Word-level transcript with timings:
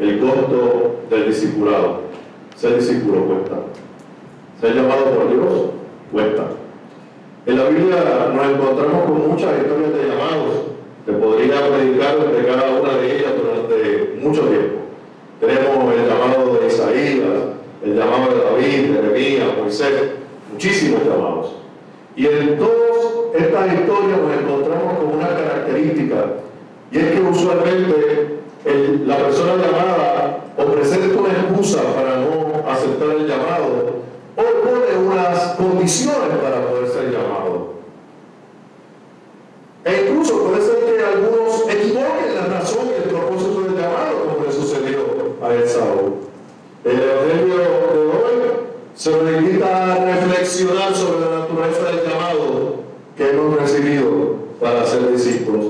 el 0.00 0.18
costo 0.18 0.96
del 1.10 1.26
discipulado. 1.26 2.00
Ser 2.56 2.76
discípulo 2.76 3.26
cuesta. 3.26 3.56
Ser 4.60 4.74
llamado 4.74 5.04
por 5.04 5.30
Dios 5.30 5.70
cuesta. 6.10 6.44
En 7.46 7.58
la 7.58 7.64
Biblia 7.68 7.96
nos 8.34 8.46
encontramos 8.46 9.04
con 9.04 9.28
muchas 9.28 9.58
historias 9.58 9.92
de 9.94 10.08
llamados. 10.08 10.70
que 11.06 11.12
podría 11.12 11.66
predicar 11.66 12.18
de 12.18 12.46
cada 12.46 12.78
una 12.78 12.92
de 12.98 13.16
ellas 13.16 13.32
durante 13.34 14.20
mucho 14.22 14.42
tiempo. 14.42 14.76
Tenemos 15.40 15.94
el 15.94 16.06
llamado 16.06 16.60
de 16.60 16.66
Isaías, 16.66 17.26
el 17.82 17.96
llamado 17.96 18.34
de 18.34 18.44
David, 18.44 18.88
de 18.88 19.02
Jeremías, 19.02 19.48
Moisés, 19.58 20.10
muchísimos 20.52 21.00
llamados. 21.04 21.54
Y 22.16 22.26
en 22.26 22.58
todas 22.58 23.34
estas 23.34 23.72
historias 23.72 24.18
nos 24.20 24.42
encontramos 24.42 24.98
con 24.98 25.18
una 25.18 25.28
característica, 25.28 26.16
y 26.92 26.98
es 26.98 27.04
que 27.12 27.20
usualmente 27.22 28.39
la 28.64 29.16
persona 29.16 29.56
llamada 29.56 30.44
o 30.56 30.62
una 30.62 31.32
excusa 31.32 31.82
para 31.94 32.16
no 32.16 32.68
aceptar 32.68 33.10
el 33.16 33.26
llamado, 33.26 34.00
o 34.36 34.42
pone 34.42 35.06
unas 35.06 35.38
condiciones 35.56 36.38
para 36.42 36.66
poder 36.66 36.88
ser 36.88 37.10
llamado. 37.10 37.70
E 39.84 40.08
incluso 40.08 40.44
puede 40.44 40.60
ser 40.62 40.78
que 40.84 41.04
algunos 41.04 41.68
equivoquen 41.68 42.34
la 42.34 42.58
razón 42.58 42.88
y 42.88 43.02
el 43.02 43.08
propósito 43.08 43.62
del 43.62 43.74
llamado, 43.74 44.24
como 44.28 44.46
le 44.46 44.52
sucedió 44.52 44.98
a 45.42 45.54
Esaú. 45.54 46.16
El 46.84 47.00
Evangelio 47.00 47.56
de 47.56 47.66
hoy 47.66 48.30
se 48.94 49.10
nos 49.10 49.32
invita 49.32 49.94
a 49.94 50.04
reflexionar 50.04 50.94
sobre 50.94 51.20
la 51.20 51.38
naturaleza 51.40 51.84
del 51.90 52.06
llamado 52.06 52.74
que 53.16 53.30
hemos 53.30 53.58
recibido 53.58 54.34
para 54.60 54.84
ser 54.84 55.10
discípulos. 55.10 55.64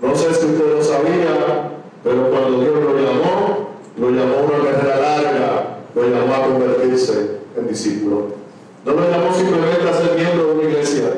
No 0.00 0.14
sé 0.14 0.32
si 0.32 0.46
usted 0.46 0.76
lo 0.76 0.82
sabía, 0.82 1.72
pero 2.04 2.30
cuando 2.30 2.60
Dios 2.60 2.74
lo 2.74 2.94
llamó, 2.94 3.68
lo 3.98 4.10
llamó 4.10 4.34
a 4.38 4.42
una 4.42 4.70
carrera 4.70 4.96
larga, 4.96 5.78
lo 5.94 6.02
llamó 6.02 6.34
a 6.34 6.42
convertirse 6.42 7.38
en 7.56 7.66
discípulo. 7.66 8.26
No 8.84 8.92
lo 8.92 9.10
llamó 9.10 9.34
simplemente 9.34 9.88
a 9.88 9.92
ser 9.92 10.14
miembro 10.14 10.46
de 10.46 10.52
una 10.52 10.62
iglesia. 10.70 11.14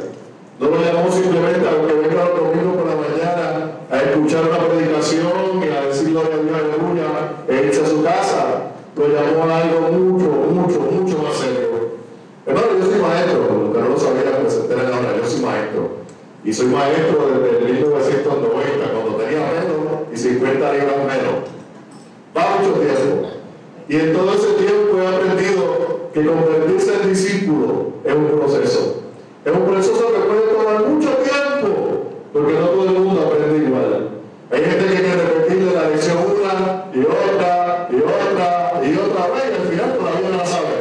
No 0.58 0.66
lo 0.70 0.76
llamó 0.82 1.12
simplemente 1.12 1.68
a 1.68 1.72
que 1.72 1.92
venga 1.92 2.24
los 2.24 2.40
domingos 2.40 2.76
por 2.76 2.86
la 2.86 2.96
mañana 2.96 3.70
a 3.90 3.96
escuchar 3.98 4.44
una 4.48 4.66
predicación 4.66 5.62
y 5.62 5.68
a 5.68 5.82
decir 5.88 6.10
gloria 6.10 6.36
a 6.36 6.42
Dios, 6.42 6.56
aleluya, 6.56 7.08
e 7.48 7.66
irse 7.66 7.82
a 7.82 7.86
su 7.86 8.02
casa 8.02 8.70
lo 8.96 9.08
llamó 9.08 9.44
a 9.44 9.62
algo 9.62 9.80
mucho, 9.92 10.28
mucho, 10.28 10.80
mucho 10.80 11.18
más 11.22 11.36
serio. 11.36 12.00
Hermano, 12.46 12.66
yo 12.78 12.84
soy 12.84 13.00
maestro, 13.00 13.38
lo 13.38 13.72
que 13.72 13.80
no 13.80 13.88
lo 13.88 13.98
sabía, 13.98 14.40
me 14.42 14.50
senté 14.50 14.74
en 14.74 14.90
la 14.90 15.16
yo 15.16 15.24
soy 15.24 15.40
maestro. 15.40 15.90
Y 16.44 16.52
soy 16.52 16.66
maestro 16.66 17.28
desde 17.28 17.72
1990, 17.72 18.92
cuando 18.92 19.16
tenía 19.16 19.40
menos 19.40 19.80
y 20.12 20.16
50 20.16 20.72
libras 20.72 20.96
menos. 20.98 21.34
Va 22.36 22.56
mucho 22.56 22.80
tiempo. 22.80 23.28
Y 23.88 23.96
en 24.10 24.16
todo 24.16 24.32
ese 24.34 24.52
tiempo 24.54 24.98
he 24.98 25.06
aprendido 25.06 26.10
que 26.12 26.26
convertirse 26.26 26.94
en 26.94 27.08
discípulo 27.10 27.92
es 28.04 28.12
un 28.12 28.40
proceso. 28.40 29.02
Es 29.44 29.52
un 29.52 29.66
proceso 29.66 30.12
que 30.12 30.20
puede 30.20 30.40
tomar 30.52 30.84
mucho 30.84 31.10
tiempo, 31.22 32.10
porque 32.32 32.52
no 32.54 32.66
todo 32.66 32.84
el 32.84 32.98
mundo 32.98 33.20
aprende 33.22 33.66
igual. 33.66 34.08
Hay 34.50 34.60
gente 34.64 34.84
que 34.84 35.00
quiere 35.00 35.14
repetirle 35.14 35.74
la 35.74 35.88
lección 35.90 36.18
una 36.18 36.86
y 36.92 37.00
otra 37.02 37.88
y 37.90 37.96
otra 37.96 38.80
y 38.82 38.98
otra 38.98 39.26
vez 39.30 39.44
y 39.46 39.62
al 39.62 39.68
final 39.68 39.98
todavía 39.98 40.28
no 40.28 40.36
la 40.38 40.46
sabe. 40.46 40.76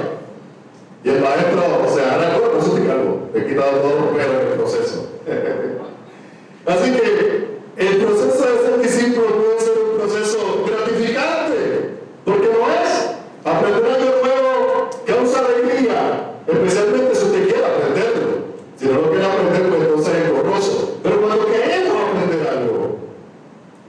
Y 1.03 1.09
el 1.09 1.21
maestro 1.21 1.61
se 1.93 2.01
hará 2.01 2.33
corto, 2.33 2.57
eso 2.59 2.71
te 2.71 2.87
cargo. 2.87 3.29
He 3.35 3.45
quitado 3.45 3.71
todos 3.77 4.01
los 4.01 4.09
pelos 4.17 4.41
en 4.41 4.47
el 4.47 4.57
proceso. 4.57 5.07
Así 6.65 6.91
que 6.91 7.59
el 7.77 7.97
proceso 7.97 8.45
de 8.45 8.65
ser 8.65 8.81
discípulo 8.81 9.27
puede 9.27 9.59
ser 9.59 9.77
un 9.77 9.97
proceso 9.99 10.65
gratificante, 10.65 11.93
porque 12.25 12.47
no 12.47 12.69
es. 12.71 13.09
Aprender 13.45 13.85
algo 13.85 14.11
nuevo 14.21 14.89
causa 15.07 15.39
alegría, 15.39 16.35
especialmente 16.45 17.15
si 17.15 17.25
usted 17.25 17.43
quiere 17.45 17.65
aprenderlo. 17.65 18.27
Si 18.77 18.85
no 18.85 18.93
lo 18.93 19.09
quiere 19.09 19.25
aprender, 19.25 19.69
pues 19.69 19.81
entonces 19.81 20.13
es 20.13 20.29
engorroso. 20.29 20.99
Pero 21.01 21.21
cuando 21.21 21.45
queremos 21.45 21.95
aprender 22.03 22.47
algo, 22.47 22.97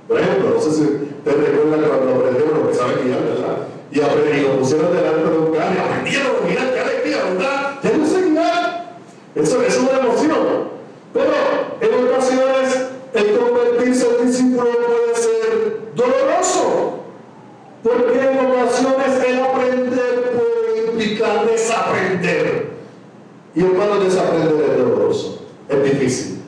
por 0.07 0.21
ejemplo, 0.21 0.51
no 0.55 0.61
sé 0.61 0.71
si 0.71 0.84
te 1.25 1.33
recuerdan 1.33 1.83
cuando 1.83 2.15
aprendemos 2.15 2.59
lo 2.59 2.69
que 2.71 2.75
sabe 2.75 3.03
guiar, 3.03 3.22
¿verdad? 3.22 3.57
y, 3.93 3.99
y 3.99 4.41
lo 4.43 4.59
pusieron 4.61 4.93
delante 4.95 5.31
de 5.31 5.39
un 5.39 5.53
carro 5.53 5.75
y 5.75 5.78
aprendieron, 5.78 6.33
mira 6.47 6.72
qué 6.72 6.81
alegría, 6.81 7.25
¿verdad? 7.25 7.81
Ya 7.83 7.97
no 7.97 8.07
sé 8.07 8.31
guiar. 8.31 8.97
Eso, 9.34 9.62
es 9.62 9.78
una 9.78 9.99
emoción. 9.99 10.71
Pero 11.12 11.33
en 11.81 12.09
ocasiones 12.09 12.87
el 13.15 13.39
convertirse 13.39 14.07
en 14.09 14.27
discípulo 14.27 14.71
puede 14.71 15.15
ser 15.17 15.81
doloroso. 15.97 17.01
Porque 17.83 18.21
en 18.21 18.39
ocasiones 18.47 19.25
el 19.27 19.41
aprender 19.41 20.33
puede 20.37 20.87
implicar 20.87 21.47
desaprender. 21.47 22.71
Y 23.55 23.65
hermano, 23.65 24.01
desaprender 24.01 24.71
es 24.71 24.78
doloroso, 24.78 25.45
es 25.69 25.84
difícil. 25.84 26.43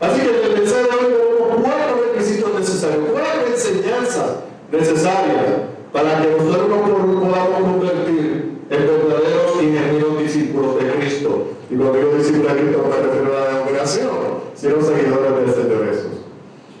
Así 0.00 0.20
que 0.20 0.28
en 0.28 0.44
el 0.44 0.60
mensaje 0.60 0.82
de 0.84 0.90
hoy 0.90 1.12
tenemos 1.12 1.60
cuatro 1.60 2.12
requisitos 2.12 2.58
necesarios, 2.58 3.04
cuatro 3.12 3.52
enseñanzas 3.52 4.36
necesarias 4.70 5.44
para 5.92 6.22
que 6.22 6.28
nosotros 6.28 6.68
nos 6.68 7.28
podamos 7.28 7.60
convertir 7.60 8.60
en 8.70 8.86
verdaderos 8.86 9.60
y 9.60 9.72
genuinos 9.72 10.18
discípulos 10.18 10.78
de 10.78 10.90
Cristo. 10.92 11.48
Y 11.68 11.74
cuando 11.74 11.98
digo 11.98 12.14
discípulos 12.14 12.54
de 12.54 12.60
Cristo 12.60 12.82
no 12.84 12.88
me 12.88 13.02
refiero 13.02 13.36
a 13.36 13.40
la 13.40 13.46
denominación, 13.58 14.10
sino 14.54 14.80
seguidores 14.80 15.36
del 15.36 15.54
Señor 15.54 15.86
Jesús. 15.90 16.20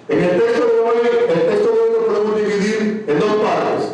En 0.08 0.18
el 0.20 0.30
texto 0.30 0.66
de 0.66 0.80
hoy, 0.80 0.98
el 1.28 1.46
texto 1.46 1.68
de 1.72 1.80
hoy 1.80 1.90
lo 1.92 2.06
podemos 2.06 2.36
dividir 2.36 3.04
en 3.06 3.18
dos 3.18 3.34
partes. 3.36 3.88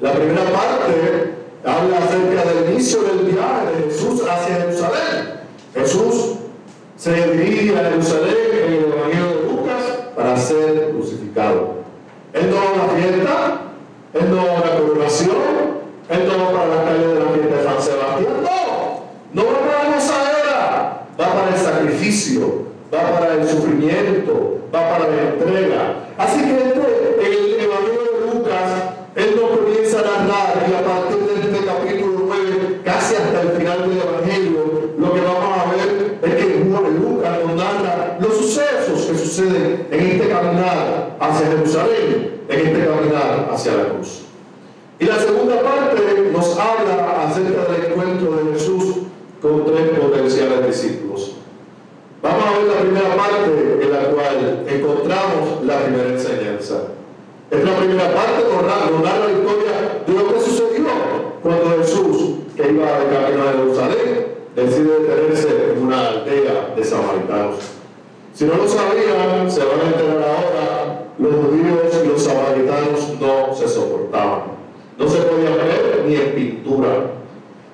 La 0.00 0.12
primera 0.12 0.44
parte 0.44 1.34
habla 1.64 1.98
acerca 1.98 2.44
del 2.52 2.72
inicio 2.72 3.02
del 3.02 3.18
viaje 3.32 3.76
de 3.76 3.90
Jesús 3.90 4.22
hacia 4.28 4.56
Jerusalén. 4.56 5.40
Jesús 5.86 6.32
se 6.96 7.14
dirige 7.14 7.78
a 7.78 7.90
Jerusalén 7.90 8.34
en 8.66 8.72
el 8.72 8.84
Evangelio 8.86 9.26
de 9.28 9.52
Lucas 9.52 9.82
para 10.16 10.36
ser 10.36 10.90
crucificado. 10.90 11.74
Él 12.32 12.50
no 12.50 12.56
una 12.56 12.92
fiesta, 12.92 13.60
él 14.14 14.30
no 14.30 14.36
va 14.36 14.58
a 14.58 14.66
la 14.66 14.80
coronación, 14.80 15.36
él 16.08 16.22
no 16.26 16.44
va 16.44 16.50
para 16.50 16.74
la 16.74 16.84
calle 16.86 17.06
de 17.06 17.20
la 17.20 17.26
fiesta 17.26 17.56
de 17.56 17.64
San 17.64 17.82
Sebastián, 17.82 18.34
no, 18.42 19.02
no 19.32 19.46
va 19.46 19.58
para 19.60 19.84
la 19.84 19.94
gozadera, 19.94 21.06
va 21.20 21.34
para 21.34 21.54
el 21.54 21.56
sacrificio, 21.56 22.64
va 22.92 23.20
para 23.20 23.34
el 23.34 23.48
sufrimiento, 23.48 24.58
va 24.74 24.90
para 24.90 25.08
la 25.08 25.22
entrega. 25.22 25.94
Así 26.18 26.40
que 26.40 26.50
este, 26.50 27.26
el 27.26 27.60
Evangelio 27.60 28.00
de 28.02 28.38
Lucas, 28.38 28.72
él 29.14 29.40
no 29.40 29.56
comienza 29.56 30.00
a 30.00 30.02
narrar 30.02 30.66
y 30.68 30.74
a 30.74 30.84
partir 30.84 31.18
de 31.18 31.34
este 31.42 31.64
capítulo 31.64 32.24
9, 32.26 32.80
casi 32.84 33.14
hasta 33.14 33.40
el 33.40 33.50
final 33.50 33.88
del 33.88 34.00
Evangelio, 34.00 34.86
lo 34.98 35.12
que 35.12 35.20
vamos 35.20 35.58
a 35.58 35.70
ver 35.70 36.18
es 36.22 36.34
que 36.34 36.58
Lucas 36.64 37.38
nos 37.44 37.54
narra 37.54 38.16
los 38.18 38.36
sucesos 38.36 39.06
que 39.06 39.18
suceden 39.18 39.86
en 39.90 40.06
este 40.06 40.28
caminar 40.28 41.16
hacia 41.20 41.46
Jerusalén 41.48 42.40
en 42.48 42.58
este 42.58 42.86
caminar 42.86 43.50
hacia 43.52 43.72
la 43.74 43.84
cruz. 43.84 44.22
Y 44.98 45.04
la 45.04 45.18
segunda 45.18 45.60
parte 45.60 46.30
nos 46.32 46.58
habla 46.58 47.26
acerca 47.28 47.72
del 47.72 47.92
encuentro 47.92 48.36
de 48.36 48.52
Jesús 48.54 48.96
con 49.40 49.64
tres 49.66 49.98
potenciales 49.98 50.66
discípulos. 50.66 51.32
Vamos 52.22 52.44
a 52.44 52.58
ver 52.58 52.66
la 52.66 52.80
primera 52.80 53.16
parte 53.16 53.78
en 53.82 53.92
la 53.92 54.10
cual 54.10 54.64
encontramos 54.66 55.64
la 55.64 55.78
primera 55.80 56.08
enseñanza. 56.08 56.82
Esta 57.50 57.76
primera 57.76 58.12
parte 58.12 58.44
nos 58.50 59.02
narra, 59.02 59.26
la 59.26 59.32
historia 59.32 60.02
de 60.06 60.12
lo 60.12 60.34
que 60.34 60.40
sucedió 60.40 60.86
cuando 61.42 61.76
Jesús, 61.78 62.34
que 62.56 62.72
iba 62.72 62.98
de 62.98 63.06
camino 63.14 63.42
a 63.42 63.52
Jerusalén, 63.52 64.26
decide 64.56 65.00
detenerse 65.00 65.72
en 65.72 65.82
una 65.86 66.08
aldea 66.08 66.74
de 66.74 66.84
samaritanos. 66.84 67.56
Si 68.34 68.44
no 68.44 68.54
lo 68.56 68.68
sabían, 68.68 69.50
se 69.50 69.60
van 69.60 69.80
a 69.80 69.86
enterar 69.86 70.24
ahora 70.24 71.06
los 71.18 71.34
judíos 71.34 72.02
y 72.04 72.08
los 72.08 72.22
samaritanos 72.22 73.20
no 73.20 73.54
se 73.54 73.68
soportaban. 73.68 74.40
No 74.98 75.08
se 75.08 75.18
podían 75.18 75.54
ver 75.54 76.04
ni 76.06 76.16
en 76.16 76.34
pintura. 76.34 77.10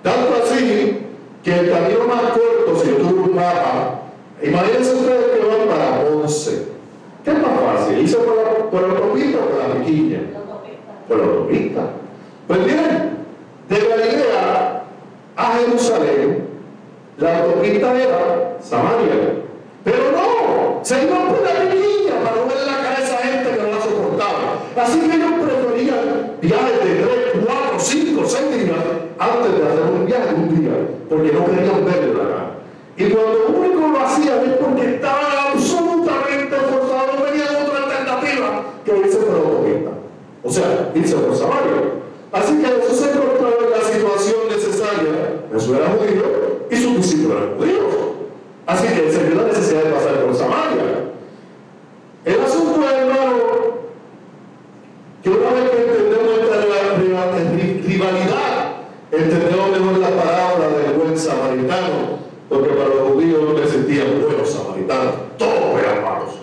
Tanto 0.02 0.42
así 0.42 1.01
que 1.42 1.58
el 1.58 1.70
camino 1.70 2.06
más 2.06 2.22
corto, 2.32 2.80
si 2.80 2.90
yo 2.90 2.96
tuve 2.96 3.20
un 3.20 3.34
mapa, 3.34 4.02
imagínense 4.42 4.94
ustedes 4.94 5.24
que 5.32 5.46
van 5.46 5.68
para 5.68 6.04
Ponce. 6.04 6.68
¿Qué 7.24 7.30
es 7.30 7.38
más 7.38 7.50
fácil? 7.60 7.98
¿Irse 7.98 8.16
por 8.16 8.36
la, 8.36 8.70
por 8.70 8.82
la 8.82 8.88
autopista 8.88 9.38
o 9.38 9.48
por 9.48 9.58
la 9.58 9.74
riquilla? 9.74 10.18
Por 11.08 11.18
la 11.18 11.24
autopista. 11.24 11.80
Pues 12.46 12.64
bien, 12.64 13.18
de 13.68 13.88
Galilea 13.88 14.84
a 15.36 15.52
Jerusalén, 15.52 16.48
la 17.18 17.38
autopista 17.38 17.94
era 17.94 18.56
Samaria. 18.60 19.42
Pero 19.84 20.12
no, 20.12 20.84
se 20.84 21.02
iban 21.04 21.28
por 21.28 21.42
la 21.42 21.54
riquilla 21.60 22.22
para 22.22 22.36
no 22.36 22.46
ver 22.46 22.66
la 22.66 22.82
Así 24.82 25.00
que 25.00 25.16
ellos 25.16 25.32
preferían 25.40 26.36
viajes 26.40 26.81
de 27.82 28.02
3, 28.02 28.14
4, 28.14 28.28
5, 28.28 28.28
6 28.28 28.64
días 28.64 28.78
antes 29.18 29.58
de 29.58 29.66
hacer 29.66 29.82
un 29.92 30.06
viaje 30.06 30.34
un 30.34 30.60
día, 30.60 30.72
porque 31.08 31.32
no 31.32 31.46
querían 31.46 31.84
verle 31.84 32.14
la 32.14 32.24
cara. 32.28 32.50
Y 32.96 33.04
cuando 33.10 33.46
único 33.58 33.88
lo 33.88 34.00
hacían 34.00 34.38
es 34.44 34.56
porque 34.56 34.94
estaban 34.94 35.24
absolutamente 35.52 36.56
forzados, 36.56 37.18
no 37.18 37.24
tenían 37.24 37.48
otra 37.64 37.84
alternativa 37.84 38.64
que 38.84 38.98
irse 38.98 39.18
por 39.18 39.36
autopista. 39.36 39.90
O 40.44 40.50
sea, 40.50 40.90
irse 40.94 41.16
por 41.16 41.36
Samaria. 41.36 42.02
Así 42.32 42.58
que 42.58 42.66
Jesús 42.66 42.98
se 42.98 43.10
encontraba 43.10 43.54
en 43.62 43.70
la 43.70 43.86
situación 43.86 44.40
necesaria, 44.48 45.44
Jesús 45.52 45.76
era 45.76 45.90
judío 45.90 46.22
y 46.70 46.76
sus 46.76 46.96
discípulos 46.96 47.42
eran 47.42 47.56
judíos. 47.58 47.94
Así 48.66 48.86
que 48.88 49.12
se 49.12 49.24
vio 49.24 49.34
la 49.36 49.48
necesidad 49.48 49.82
de 49.84 49.90
pasar 49.90 50.24
por 50.24 50.34
Samaria. 50.34 51.12
El 52.24 52.40
asunto 52.40 52.80
es, 52.86 52.92
hermano, 52.92 53.36
que 55.22 55.30
una 55.30 55.50
vez 55.52 55.70
que 55.70 55.76
entendemos 55.82 56.38
esta 56.40 56.56
rivalidad, 57.86 58.72
entendemos 59.10 59.70
mejor 59.70 59.98
la 59.98 60.10
palabra 60.10 60.68
del 60.68 60.96
buen 60.96 61.18
samaritano, 61.18 62.18
porque 62.48 62.70
para 62.70 62.88
los 62.88 63.12
judíos 63.12 63.42
no 63.42 63.58
existían 63.58 64.22
samaritanos, 64.88 65.38
todos 65.38 65.80
eran 65.80 66.02
malos. 66.02 66.34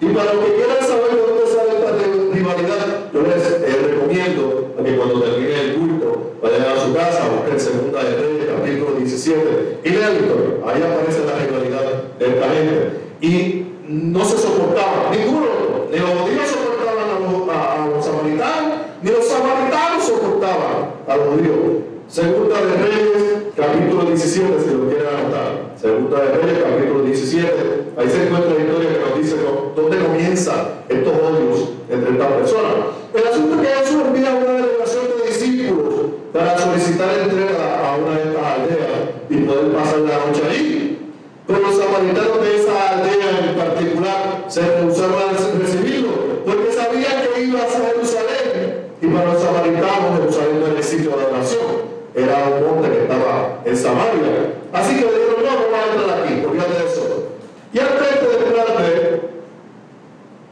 Y 0.00 0.06
para 0.06 0.34
los 0.34 0.44
que 0.44 0.54
quieran 0.54 0.80
saber 0.80 1.10
de 1.10 1.22
dónde 1.22 1.46
sale 1.46 1.70
esta 1.78 2.34
rivalidad, 2.34 3.12
yo 3.12 3.22
les 3.22 3.46
eh, 3.46 3.88
recomiendo 3.88 4.74
que 4.84 4.96
cuando 4.96 5.22
termine 5.22 5.60
el 5.60 5.74
culto 5.74 6.32
vayan 6.42 6.62
a 6.62 6.80
su 6.80 6.94
casa, 6.94 7.28
busquen 7.28 7.60
Segunda 7.60 8.04
de 8.04 8.16
Reyes, 8.16 8.46
capítulo 8.54 8.92
17, 8.98 9.80
y 9.84 9.90
lean 9.90 10.14
la 10.14 10.20
historia. 10.20 10.50
Ahí 10.66 10.82
aparece 10.82 11.24
la 11.24 11.44
rivalidad 11.44 12.02
de 12.18 12.26
esta 12.26 12.48
gente. 12.50 13.00
Y 13.20 13.66
no 13.88 14.24
se 14.24 14.38
soportaban, 14.38 15.10
ninguno, 15.10 15.46
ni 15.90 15.98
los 15.98 16.10
judíos 16.10 16.48
soportaban 16.48 17.08
a 17.08 17.20
los, 17.20 17.48
a 17.48 17.86
los 17.86 18.04
samaritanos, 18.04 18.78
ni 19.02 19.10
los 19.10 19.26
samaritanos 19.26 20.04
soportaban 20.04 20.90
a 21.06 21.16
los 21.16 21.26
judíos. 21.28 21.94
Segunda 22.14 22.60
de 22.60 22.74
Reyes, 22.76 23.34
capítulo 23.56 24.04
17, 24.04 24.46
si 24.60 24.70
lo 24.70 24.88
quieren 24.88 25.08
anotar. 25.08 25.72
Segunda 25.74 26.20
de 26.20 26.38
Reyes, 26.38 26.62
capítulo 26.62 27.02
17. 27.02 27.50
Ahí 27.96 28.08
se 28.08 28.22
encuentra 28.22 28.54
la 28.54 28.60
historia 28.60 28.88
que 28.92 29.00
nos 29.00 29.18
dice 29.18 29.36
dónde 29.74 29.98
comienzan 29.98 30.84
estos 30.88 31.12
odios 31.12 31.70
entre 31.88 32.12
estas 32.12 32.32
personas. 32.32 32.74
El 33.14 33.26
asunto 33.26 33.54
es 33.54 33.60
que 33.66 33.74
Jesús 33.74 34.02
envía 34.06 34.30
una 34.30 34.52
delegación 34.52 35.04
de 35.10 35.26
discípulos 35.26 35.94
para 36.32 36.58
solicitar 36.58 37.08
entrega 37.18 37.82
a 37.82 37.96
una 37.96 38.14
de 38.14 38.22
estas 38.30 38.46
aldeas 38.46 39.00
y 39.30 39.36
poder 39.38 39.72
pasar 39.72 39.98
la 40.00 40.26
noche 40.26 40.42
ahí. 40.48 41.12
Pero 41.46 41.58
los 41.60 41.74
samaritanos 41.74 42.40
de 42.42 42.56
esa 42.56 42.90
aldea 42.90 43.48
en 43.48 43.56
particular 43.56 44.44
se 44.46 44.60
rehusaron 44.60 45.18
a 45.18 45.58
recibirlo 45.58 46.44
porque 46.44 46.70
sabían 46.70 47.26
que 47.34 47.42
iba 47.42 47.60
a 47.60 47.66
Jerusalén 47.66 48.92
y 49.00 49.06
para 49.08 49.32
los 49.32 49.42
samaritanos 49.42 50.20
Jerusalén 50.20 50.60
no 50.60 50.66
era 50.66 50.78
el 50.78 50.84
sitio 50.84 51.10
de 51.10 51.24
oración 51.24 51.94
era 52.14 52.48
un 52.48 52.64
monte 52.64 52.90
que 52.90 53.02
estaba 53.02 53.60
en 53.64 53.76
Samaria. 53.76 54.54
Así 54.72 54.94
que 54.94 55.04
le 55.04 55.18
dijeron, 55.18 55.44
no, 55.44 55.50
no 55.50 55.72
va 55.72 55.78
a 55.78 55.94
entrar 55.94 56.20
aquí, 56.22 56.34
de 56.34 56.86
eso. 56.86 57.26
Y 57.72 57.78
al 57.80 57.88
frente 57.88 58.26
de 58.26 58.56
parte, 58.56 59.20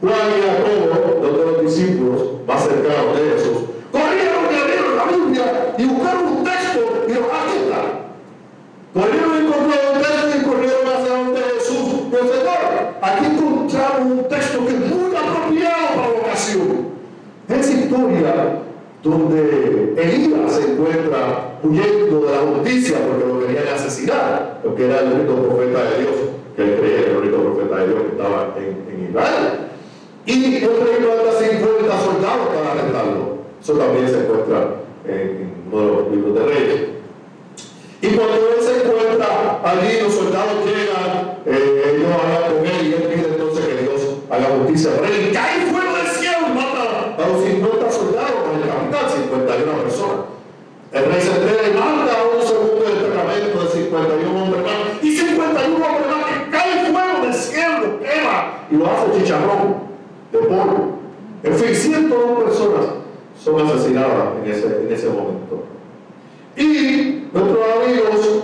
Juan 0.01 0.27
y 0.27 0.41
Jacobo, 0.43 1.21
dos 1.21 1.37
de 1.37 1.51
los 1.51 1.61
discípulos 1.61 2.21
más 2.45 2.63
cercanos 2.63 3.15
de 3.15 3.31
Jesús, 3.31 3.57
corrieron 3.91 4.43
y 4.51 4.59
abrieron 4.59 4.97
la 4.97 5.05
Biblia 5.05 5.75
y 5.77 5.85
buscaron 5.85 6.25
un 6.25 6.43
texto 6.43 6.79
y 7.03 7.07
dijeron, 7.07 7.29
aquí 7.31 7.57
está. 7.63 7.81
Corrieron 8.93 9.33
y 9.33 9.45
encontraron 9.47 9.95
un 9.95 10.01
texto 10.01 10.37
y 10.37 10.43
corrieron 10.43 10.87
hacia 10.87 11.15
donde 11.15 11.41
Jesús. 11.41 11.87
Pero 12.11 12.23
Señor, 12.27 12.63
aquí 13.01 13.25
encontramos 13.25 14.11
un 14.11 14.27
texto 14.27 14.65
que 14.65 14.73
es 14.73 14.79
muy 14.79 15.15
apropiado 15.15 15.87
para 15.95 16.09
la 16.09 16.19
ocasión. 16.19 16.93
Esa 17.47 17.71
historia 17.71 18.63
donde 19.03 19.93
Elías 19.97 20.53
se 20.53 20.71
encuentra 20.71 21.57
huyendo 21.61 22.21
de 22.21 22.31
la 22.31 22.37
justicia 22.39 22.97
porque 23.05 23.25
lo 23.25 23.39
querían 23.45 23.67
asesinar, 23.73 24.59
porque 24.63 24.85
era 24.85 25.01
el 25.01 25.13
único 25.13 25.35
profeta 25.35 25.83
de 25.83 26.01
Dios, 26.01 26.15
que 26.55 26.63
él 26.63 26.79
creía 26.79 26.95
que 26.95 27.03
era 27.03 27.11
el 27.11 27.17
único 27.17 27.37
profeta 27.43 27.77
de 27.77 27.87
Dios 27.87 28.01
en, 28.57 29.09
Israel. 29.09 29.69
Y 30.25 30.55
el 30.55 30.61
rey 30.61 30.99
manda 30.99 31.31
50 31.39 31.99
soldados 31.99 32.47
para 32.47 32.71
arrestarlo. 32.71 33.37
Eso 33.61 33.73
también 33.73 34.07
se 34.07 34.19
encuentra 34.19 34.75
en, 35.07 35.53
uno 35.71 35.81
de 35.81 35.87
los 35.87 36.11
libros 36.11 36.33
de 36.35 36.45
Reyes. 36.45 36.81
Y 38.01 38.07
cuando 38.15 38.35
él 38.35 38.61
se 38.61 38.83
encuentra 38.83 39.61
allí, 39.63 40.01
los 40.01 40.13
soldados 40.13 40.65
llegan, 40.65 41.39
eh, 41.45 41.95
ellos 41.95 42.09
hablan 42.11 42.53
con 42.53 42.65
él 42.65 42.87
y 42.87 42.93
él 42.93 43.03
pide 43.03 43.27
entonces 43.27 43.65
que 43.65 43.81
Dios 43.81 44.01
haga 44.29 44.45
justicia 44.57 44.95
por 44.97 45.05
él. 45.05 45.29
Y 45.29 45.33
cae 45.33 45.65
fuego 45.67 45.95
del 45.97 46.07
cielo 46.07 46.37
y 46.49 46.55
mata 46.55 47.15
a 47.17 47.27
los 47.27 47.43
50 47.43 47.91
soldados. 47.91 48.43
51 49.09 49.83
personas. 49.83 50.25
El 50.91 51.05
rey 51.05 51.21
se 51.21 51.31
entera 51.31 51.67
y 51.67 51.73
manda 51.73 52.13
a 52.13 52.23
un 52.23 52.41
segundo 52.45 52.85
destacamento 52.85 53.63
de 53.63 53.69
51 53.69 54.43
hombres 54.43 54.62
lo 58.77 58.85
hace 58.87 59.19
chicharrón 59.19 59.75
de 60.31 60.39
polvo. 60.39 60.99
En 61.43 61.53
fin, 61.53 61.75
102 61.75 62.43
personas 62.43 62.85
son 63.43 63.61
asesinadas 63.61 64.35
en 64.43 64.51
ese, 64.51 64.65
en 64.67 64.93
ese 64.93 65.07
momento. 65.07 65.63
Y 66.55 67.27
nuestros 67.33 67.59
amigos, 67.83 68.43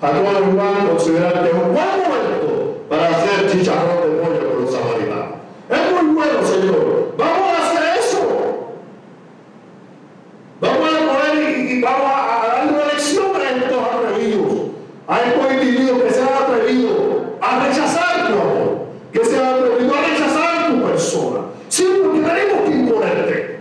Jacob 0.00 0.22
y 0.22 0.56
Juan, 0.56 0.88
consideran 0.88 1.32
que 1.32 1.48
es 1.48 1.54
un 1.54 1.74
buen 1.74 2.02
momento 2.02 2.76
para 2.88 3.08
hacer 3.08 3.50
chicharrón 3.50 4.02
de 4.02 4.22
pollo 4.22 4.50
con 4.50 4.62
los 4.62 4.74
samaritanos. 4.74 5.38
Es 5.70 6.02
muy 6.02 6.14
bueno, 6.14 6.44
Señor. 6.44 7.14
Vamos 7.16 7.48
a 7.52 7.68
Vamos 10.60 10.88
a 10.92 10.98
poner 10.98 11.70
y, 11.70 11.80
vamos 11.80 12.10
a, 12.12 12.48
darle 12.48 12.72
una 12.72 12.86
lección 12.86 13.26
a 13.36 13.48
estos 13.48 13.78
atrevidos, 13.78 14.52
a 15.06 15.20
estos 15.20 15.52
individuos 15.52 16.02
que 16.02 16.10
se 16.10 16.20
han 16.20 16.28
atrevido 16.28 17.36
a 17.40 17.64
rechazar 17.64 18.26
tu 18.26 18.32
amor, 18.32 18.86
que 19.12 19.24
se 19.24 19.38
han 19.38 19.54
atrevido 19.54 19.94
a 19.94 20.02
rechazar 20.02 20.66
tu 20.66 20.82
persona. 20.82 21.40
Sí, 21.68 21.86
porque 22.02 22.20
tenemos 22.20 22.62
que 22.64 22.70
imponerte. 22.72 23.60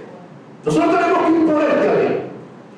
Nosotros 0.66 1.00
tenemos 1.00 1.20
que 1.20 1.30
imponerte 1.30 1.88
a 1.88 2.00
ti. 2.00 2.16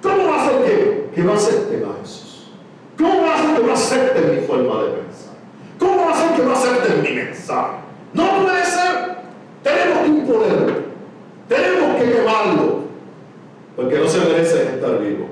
¿Cómo 0.04 0.28
va 0.28 0.44
a 0.44 0.50
ser 0.50 0.66
que, 0.66 1.10
que 1.16 1.22
no 1.22 1.34
acepten 1.34 1.86
a 1.86 2.02
Jesús? 2.02 2.52
¿Cómo 2.98 3.22
va 3.22 3.36
a 3.36 3.42
ser 3.42 3.56
que 3.56 3.68
no 3.68 3.74
acepten 3.74 4.36
mi 4.36 4.42
forma 4.48 4.84
de 4.84 4.90
pensar? 4.90 5.34
¿Cómo 5.80 6.06
va 6.06 6.12
a 6.12 6.16
ser 6.16 6.36
que 6.36 6.44
no 6.44 6.52
acepten 6.52 7.02
mi 7.04 7.12
mensaje? 7.14 7.72
No 8.12 8.44
puede 8.44 8.66
ser. 8.66 9.16
Tenemos 9.64 10.00
que 10.00 10.08
imponerlo. 10.10 10.74
Tenemos 11.48 11.96
que 11.96 12.12
quemarlo 12.12 12.80
porque 13.80 13.98
no 13.98 14.10
se 14.10 14.20
merecen 14.20 14.76
estar 14.76 15.00
vivos. 15.00 15.30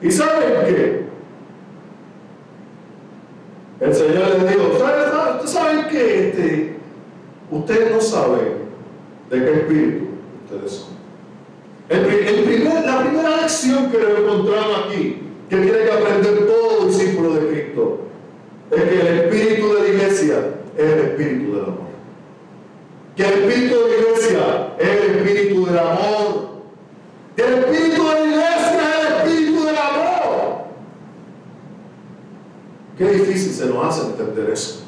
¿Y 0.00 0.10
saben 0.12 0.66
qué? 0.66 1.02
El 3.80 3.92
Señor 3.92 4.28
les 4.28 4.50
dijo, 4.50 4.68
¿ustedes 4.68 5.50
saben 5.50 5.88
qué? 5.90 6.28
Este, 6.28 6.76
ustedes 7.60 7.90
no 7.92 8.00
saben 8.00 8.52
de 9.30 9.44
qué 9.44 9.52
espíritu 9.52 10.06
ustedes 10.44 10.72
son. 10.72 11.00
La 11.88 13.00
primera 13.00 13.36
lección 13.40 13.90
que 13.90 13.96
encontramos 13.96 14.86
aquí, 14.86 15.22
que 15.48 15.56
tiene 15.56 15.78
que 15.78 15.92
aprender 15.92 16.46
todo 16.46 16.86
discípulo 16.86 17.34
de 17.34 17.48
Cristo, 17.48 18.00
es 18.70 18.82
que 18.82 19.00
el 19.00 19.18
espíritu 19.18 19.74
de 19.74 19.80
la 19.80 19.88
iglesia 19.88 20.34
es 20.76 20.84
el 20.84 20.98
espíritu 21.00 21.54
del 21.54 21.64
amor. 21.64 21.90
Que 23.16 23.24
el 23.24 23.32
espíritu 23.32 23.74
de 23.74 23.88
la 23.88 23.96
iglesia 23.96 24.74
es 24.78 24.88
el 24.88 25.16
espíritu 25.16 25.66
del 25.66 25.78
amor 25.78 26.50
el 27.40 27.54
espíritu 27.54 28.08
de 28.08 28.14
la 28.14 28.26
iglesia 28.26 28.82
es 28.82 29.06
el 29.06 29.16
espíritu 29.16 29.64
del 29.64 29.76
amor. 29.76 30.64
Qué 32.98 33.08
difícil 33.12 33.52
se 33.52 33.66
nos 33.66 33.84
hace 33.84 34.10
entender 34.10 34.50
eso. 34.50 34.80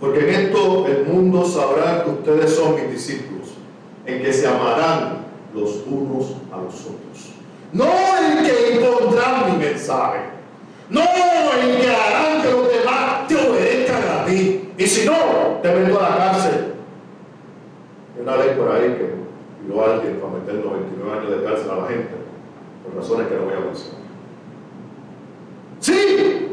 Porque 0.00 0.20
en 0.20 0.46
esto 0.46 0.86
el 0.86 1.06
mundo 1.44 1.60
sabrá 1.60 2.04
que 2.04 2.10
ustedes 2.10 2.54
son 2.54 2.74
mis 2.74 2.90
discípulos, 2.90 3.48
en 4.06 4.22
que 4.22 4.32
se 4.32 4.46
amarán 4.46 5.24
los 5.54 5.84
unos 5.86 6.36
a 6.52 6.58
los 6.58 6.74
otros. 6.74 7.32
No 7.72 7.84
en 7.84 8.44
que 8.44 8.74
impondrán 8.74 9.52
mi 9.52 9.64
mensaje. 9.64 10.20
No 10.90 11.00
en 11.00 11.80
que 11.80 11.90
harán 11.90 12.42
que 12.42 12.50
los 12.50 12.68
demás 12.68 13.26
te 13.28 13.36
obedezcan 13.36 14.02
a 14.02 14.24
ti. 14.24 14.70
Y 14.76 14.86
si 14.86 15.06
no, 15.06 15.58
te 15.62 15.74
meto 15.74 15.98
a 15.98 16.10
la 16.10 16.16
cárcel. 16.16 16.74
Hay 18.14 18.22
una 18.22 18.36
ley 18.36 18.54
por 18.56 18.70
ahí 18.70 18.82
que 18.94 19.14
a 19.74 19.94
alguien 19.94 20.20
para 20.20 20.34
meter 20.34 20.54
99 20.64 21.18
años 21.18 21.30
de 21.30 21.44
cárcel 21.44 21.70
a 21.70 21.76
la 21.76 21.88
gente, 21.88 22.14
por 22.84 22.94
razones 22.94 23.28
que 23.28 23.34
no 23.34 23.44
voy 23.44 23.54
a 23.54 23.60
mencionar. 23.60 24.00
Sí, 25.80 26.48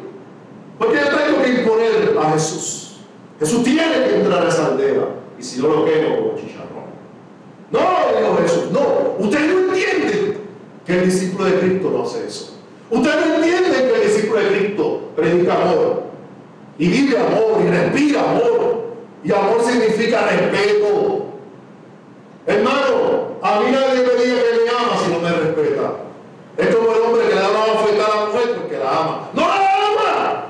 porque 0.80 0.96
yo 0.96 1.18
tengo 1.18 1.44
que 1.44 1.50
imponer 1.62 2.18
a 2.20 2.32
Jesús. 2.32 2.91
Jesús 3.42 3.64
tiene 3.64 3.82
que 3.82 4.16
entrar 4.18 4.46
a 4.46 4.50
esa 4.50 4.68
aldea, 4.68 5.04
y 5.40 5.42
si 5.42 5.60
no 5.60 5.68
lo 5.70 5.86
quemo 5.86 6.16
como 6.16 6.36
chicharrón. 6.38 6.92
No, 7.72 7.80
dijo 7.80 8.38
Jesús, 8.44 8.72
no. 8.72 9.16
Ustedes 9.18 9.52
no 9.52 9.60
entienden 9.74 10.38
que 10.86 10.94
el 10.94 11.06
discípulo 11.06 11.46
de 11.46 11.60
Cristo 11.60 11.90
no 11.90 12.04
hace 12.04 12.28
eso. 12.28 12.60
Ustedes 12.92 13.26
no 13.26 13.36
entienden 13.36 13.72
que 13.74 13.96
el 13.96 14.02
discípulo 14.04 14.40
de 14.42 14.48
Cristo 14.48 15.02
predica 15.16 15.56
amor, 15.56 16.04
y 16.78 16.88
vive 16.88 17.18
amor, 17.18 17.62
y 17.66 17.70
respira 17.70 18.22
amor. 18.30 18.92
Y 19.24 19.32
amor 19.32 19.64
significa 19.64 20.22
respeto, 20.28 21.26
Hermano, 22.46 23.38
a 23.42 23.60
mí 23.60 23.72
nadie 23.72 24.04
me 24.04 24.24
diga 24.24 24.42
que 24.42 24.66
me 24.66 24.70
ama 24.70 24.98
si 25.04 25.12
no 25.12 25.20
me 25.20 25.30
respeta. 25.32 25.94
Es 26.58 26.68
el 26.68 26.76
hombre 26.76 27.28
que 27.28 27.36
le 27.36 27.42
da 27.42 27.50
una 27.50 27.74
oferta 27.74 28.06
a 28.06 28.10
la 28.10 28.26
mujer 28.26 28.56
porque 28.56 28.78
la 28.78 29.00
ama. 29.00 29.30
¡No 29.34 29.42
la 29.42 29.56
ama! 29.56 30.46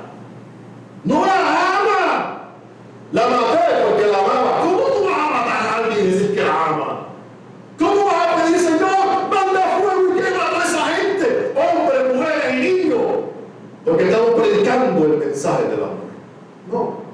¡No 1.04 1.26
la 1.26 1.34
ama! 1.34 2.42
La 3.12 3.28
maté 3.28 3.84
porque 3.86 4.08
la 4.08 4.20
amaba. 4.20 4.62
¿Cómo 4.62 4.78
tú 4.78 5.04
vas 5.04 5.18
a 5.18 5.30
matar 5.30 5.68
a 5.68 5.76
alguien 5.76 6.32
negando 15.42 15.60
el 15.60 15.64
mensaje 15.64 15.64
del 15.64 15.84
amor. 15.84 16.12
No. 16.72 17.12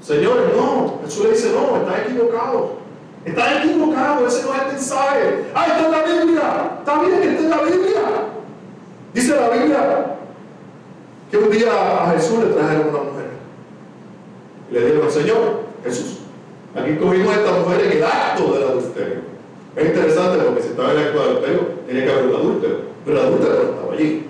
Señores, 0.00 0.56
no. 0.56 1.00
Jesús 1.04 1.24
le 1.24 1.30
dice, 1.32 1.52
no, 1.52 1.76
están 1.76 2.00
equivocados. 2.02 2.70
Están 3.24 3.58
equivocados, 3.58 4.34
ese 4.34 4.46
no 4.46 4.54
es 4.54 4.62
el 4.62 4.68
mensaje. 4.68 5.44
Ah, 5.54 5.66
está 5.66 5.86
en 5.86 5.90
la 5.90 6.02
Biblia. 6.02 6.70
Está 6.78 7.00
bien, 7.00 7.22
está 7.22 7.42
en 7.42 7.50
la 7.50 7.62
Biblia. 7.62 8.02
Dice 9.14 9.36
la 9.36 9.48
Biblia 9.48 10.16
que 11.30 11.38
un 11.38 11.50
día 11.50 12.04
a 12.04 12.10
Jesús 12.12 12.38
le 12.38 12.50
trajeron 12.50 12.88
una 12.88 12.98
mujer. 12.98 13.26
Y 14.70 14.74
le 14.74 14.80
dijeron, 14.86 15.10
Señor, 15.10 15.38
Jesús, 15.82 16.18
aquí 16.76 16.96
cogimos 16.96 17.34
a 17.34 17.40
esta 17.40 17.52
mujer 17.52 17.80
en 17.80 17.92
el 17.92 18.04
acto 18.04 18.52
del 18.52 18.62
adulterio. 18.62 19.36
Es 19.74 19.86
interesante 19.86 20.44
porque 20.44 20.62
si 20.62 20.68
estaba 20.68 20.92
en 20.92 20.98
el 20.98 21.06
acto 21.06 21.18
del 21.18 21.28
adulterio, 21.30 21.60
tenía 21.86 22.04
que 22.04 22.12
haber 22.12 22.26
un 22.26 22.34
adúltero. 22.36 22.76
Pero 23.04 23.20
el 23.20 23.26
adúltero 23.26 23.54
no 23.54 23.70
estaba 23.70 23.92
allí. 23.92 24.26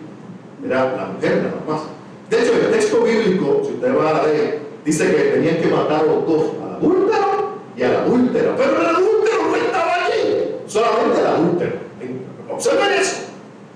Era 0.64 0.97
la 0.97 1.06
mujer 1.06 1.42
nada 1.42 1.62
más. 1.68 1.83
De 2.30 2.42
hecho, 2.42 2.52
el 2.54 2.73
texto 2.73 3.02
bíblico, 3.02 3.62
si 3.64 3.75
usted 3.75 3.97
va 3.97 4.11
a 4.11 4.12
la 4.14 4.26
ley, 4.26 4.59
dice 4.87 5.14
que 5.14 5.23
tenían 5.23 5.57
que 5.57 5.66
matar 5.66 6.00
a 6.00 6.05
los 6.05 6.26
dos, 6.26 6.45
al 6.62 6.76
adúltero 6.76 7.59
y 7.76 7.83
a 7.83 7.88
la 7.88 7.99
adúltera. 8.05 8.55
Pero 8.57 8.81
el 8.81 8.87
adúltero 8.87 9.43
no 9.50 9.57
estaba 9.57 9.95
allí, 10.07 10.57
solamente 10.66 11.21
el 11.21 11.26
adúltero. 11.26 11.73
Observen 12.50 12.93
eso. 12.93 13.16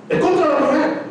Es 0.09 0.21
contra 0.21 0.49
la 0.49 0.61
mujer. 0.61 1.02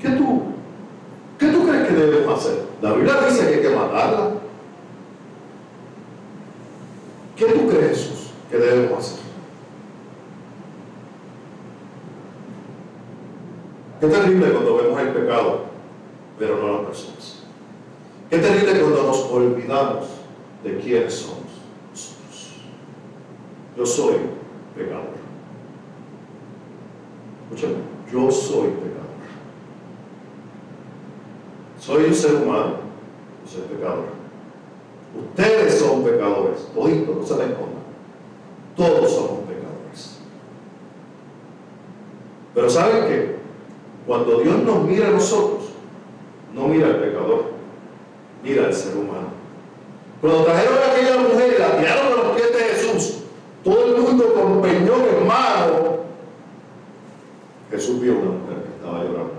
¿Qué 0.00 0.10
tú? 0.10 0.42
¿Qué 1.38 1.46
tú 1.46 1.66
crees 1.66 1.88
que 1.88 1.94
debemos 1.94 2.38
hacer? 2.38 2.64
La 2.82 2.92
Biblia 2.92 3.14
dice 3.26 3.48
que 3.48 3.54
hay 3.54 3.62
que 3.62 3.70
matarla. 3.70 4.30
¿Qué 7.36 7.46
tú 7.46 7.68
crees, 7.68 7.88
Jesús, 7.98 8.30
que 8.50 8.58
debemos 8.58 8.98
hacer? 8.98 9.24
Qué 14.00 14.06
terrible 14.06 14.52
cuando 14.52 14.76
vemos 14.76 15.00
el 15.00 15.08
pecado, 15.08 15.60
pero 16.38 16.58
no 16.58 16.72
las 16.74 16.80
personas. 16.82 17.42
Qué 18.28 18.38
terrible 18.38 18.80
cuando 18.80 19.02
nos 19.04 19.18
de 20.62 20.78
quiénes 20.78 21.14
somos 21.14 21.44
nosotros. 21.90 22.54
Yo 23.76 23.86
soy 23.86 24.14
pecador. 24.76 25.14
Escúchame, 27.42 27.74
yo 28.10 28.30
soy 28.30 28.68
pecador. 28.68 29.04
Soy 31.78 32.04
un 32.04 32.14
ser 32.14 32.34
humano, 32.36 32.76
yo 33.44 33.50
soy 33.50 33.62
pecador. 33.62 34.04
Ustedes 35.16 35.78
son 35.78 36.02
pecadores, 36.02 36.68
toditos, 36.74 37.16
no 37.16 37.26
se 37.26 37.36
la 37.36 37.44
escondan. 37.44 37.84
Todos 38.76 39.12
somos 39.12 39.40
pecadores. 39.40 40.18
Pero 42.54 42.70
¿saben 42.70 43.06
qué? 43.06 43.36
Cuando 44.06 44.40
Dios 44.40 44.62
nos 44.62 44.84
mira 44.84 45.08
a 45.08 45.10
nosotros, 45.10 45.70
no 46.52 46.68
mira 46.68 46.86
al 46.86 47.00
pecador, 47.00 47.44
mira 48.42 48.66
al 48.66 48.74
ser 48.74 48.96
humano. 48.96 49.33
Cuando 50.24 50.44
trajeron 50.44 50.78
a 50.78 50.90
aquella 50.90 51.18
mujer 51.18 51.54
y 51.54 51.60
la 51.60 51.76
tiraron 51.76 52.06
a 52.06 52.16
los 52.16 52.34
pies 52.34 52.50
de 52.50 52.64
Jesús, 52.64 53.16
todo 53.62 53.84
el 53.94 54.00
mundo 54.00 54.32
con 54.32 54.62
peñón 54.62 55.02
en 55.02 55.26
mano, 55.26 55.98
Jesús 57.70 58.00
vio 58.00 58.12
una 58.12 58.30
mujer 58.30 58.56
que 58.64 58.74
estaba 58.74 59.04
llorando. 59.04 59.34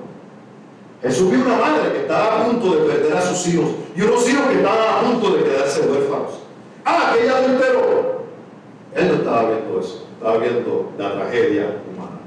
Jesús 1.02 1.32
vio 1.32 1.44
una 1.44 1.58
madre 1.58 1.92
que 1.92 2.02
estaba 2.02 2.40
a 2.40 2.46
punto 2.46 2.76
de 2.76 2.86
perder 2.86 3.18
a 3.18 3.22
sus 3.24 3.48
hijos 3.48 3.72
y 3.96 4.02
unos 4.04 4.30
hijos 4.30 4.46
que 4.46 4.58
estaban 4.58 4.88
a 4.88 5.10
punto 5.10 5.36
de 5.36 5.44
quedarse 5.46 5.82
huérfanos. 5.90 6.34
Ah, 6.86 7.14
aquella 7.14 7.38
adultero. 7.40 8.22
Él 8.94 9.08
no 9.08 9.14
estaba 9.16 9.50
viendo 9.50 9.80
eso, 9.80 10.08
estaba 10.14 10.38
viendo 10.38 10.92
la 11.00 11.14
tragedia 11.16 11.78
humana. 11.92 12.20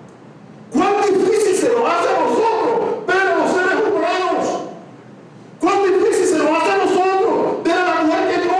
¿Cuán 0.73 0.97
difícil 1.03 1.55
se 1.55 1.69
nos 1.69 1.89
hace 1.89 2.09
a 2.09 2.21
nosotros 2.25 3.07
ver 3.07 3.19
a 3.21 3.37
los 3.37 3.51
seres 3.53 3.85
humanos? 3.87 4.59
¿Cuán 5.61 5.83
difícil 5.85 6.27
se 6.27 6.39
nos 6.39 6.51
hace 6.61 6.73
a 6.73 6.77
nosotros 6.79 7.63
ver 7.63 7.73
a 7.79 7.85
la 7.85 8.03
mujer 8.03 8.29
que 8.29 8.47
llora? 8.47 8.59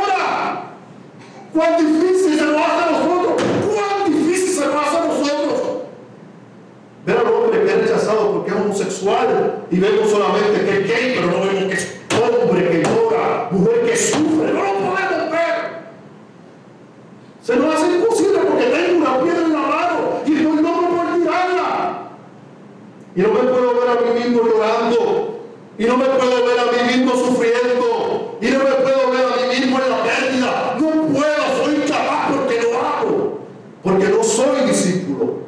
¿Cuán 1.59 1.77
difícil 1.77 2.39
se 2.39 2.45
nos 2.45 2.57
hace 2.57 2.85
a 2.85 2.91
nosotros? 2.93 3.43
¿Cuán 3.67 4.13
difícil 4.13 4.55
se 4.55 4.67
nos 4.67 4.77
hace 4.77 4.97
a 4.97 5.05
nosotros? 5.07 5.63
Ver 7.05 7.19
al 7.19 7.27
hombre 7.27 7.65
que 7.65 7.69
es 7.69 7.81
rechazado 7.81 8.33
porque 8.33 8.51
es 8.53 8.57
homosexual 8.57 9.65
y 9.69 9.81
vemos 9.81 10.09
solamente 10.09 10.65
que 10.65 10.71
es 10.71 10.87
gay, 10.87 11.15
pero 11.17 11.33
no 11.33 11.41
vemos 11.41 11.65
que 11.65 11.75
es 11.75 11.99
hombre 12.15 12.71
que 12.71 12.83
llora, 12.85 13.49
mujer 13.51 13.87
que 13.87 13.97
sufre, 13.97 14.53
no 14.53 14.63
lo 14.63 14.73
podemos 14.75 15.31
ver. 15.33 15.89
Se 17.43 17.57
nos 17.57 17.75
hace 17.75 17.87
imposible 17.97 18.39
porque 18.39 18.65
tengo 18.67 18.99
una 18.99 19.21
piedra 19.21 19.43
en 19.43 19.53
la 19.53 19.59
mano 19.59 20.23
y 20.27 20.35
estoy 20.37 20.63
loco 20.63 20.89
por 20.95 21.15
tirarla. 21.19 22.13
Y 23.17 23.21
no 23.21 23.33
me 23.33 23.41
puedo 23.41 23.81
ver 23.81 23.89
a 23.91 24.01
mí 24.01 24.21
mismo 24.21 24.43
llorando. 24.45 25.39
Y 25.79 25.85
no 25.85 25.97
me 25.97 26.05
puedo 26.07 26.45
ver 26.45 26.59
a 26.59 26.65
mí 26.65 26.97
mismo 26.97 27.13
sufriendo. 27.13 28.37
Y 28.41 28.47
no 28.47 28.59
me 28.59 28.65
puedo 28.65 29.11
ver 29.13 29.25
a 29.25 29.37
mí 29.37 29.61
mismo 29.61 29.79
en 29.81 29.91
la 29.91 30.03
pérdida. 30.03 30.77
No 30.81 31.07
puedo, 31.07 31.65
soy 31.65 31.75
incapaz 31.77 32.33
porque 32.35 32.63
lo 32.63 32.79
hago. 32.79 33.39
Porque 33.85 34.09
no 34.09 34.25
soy 34.25 34.67
discípulo. 34.67 35.39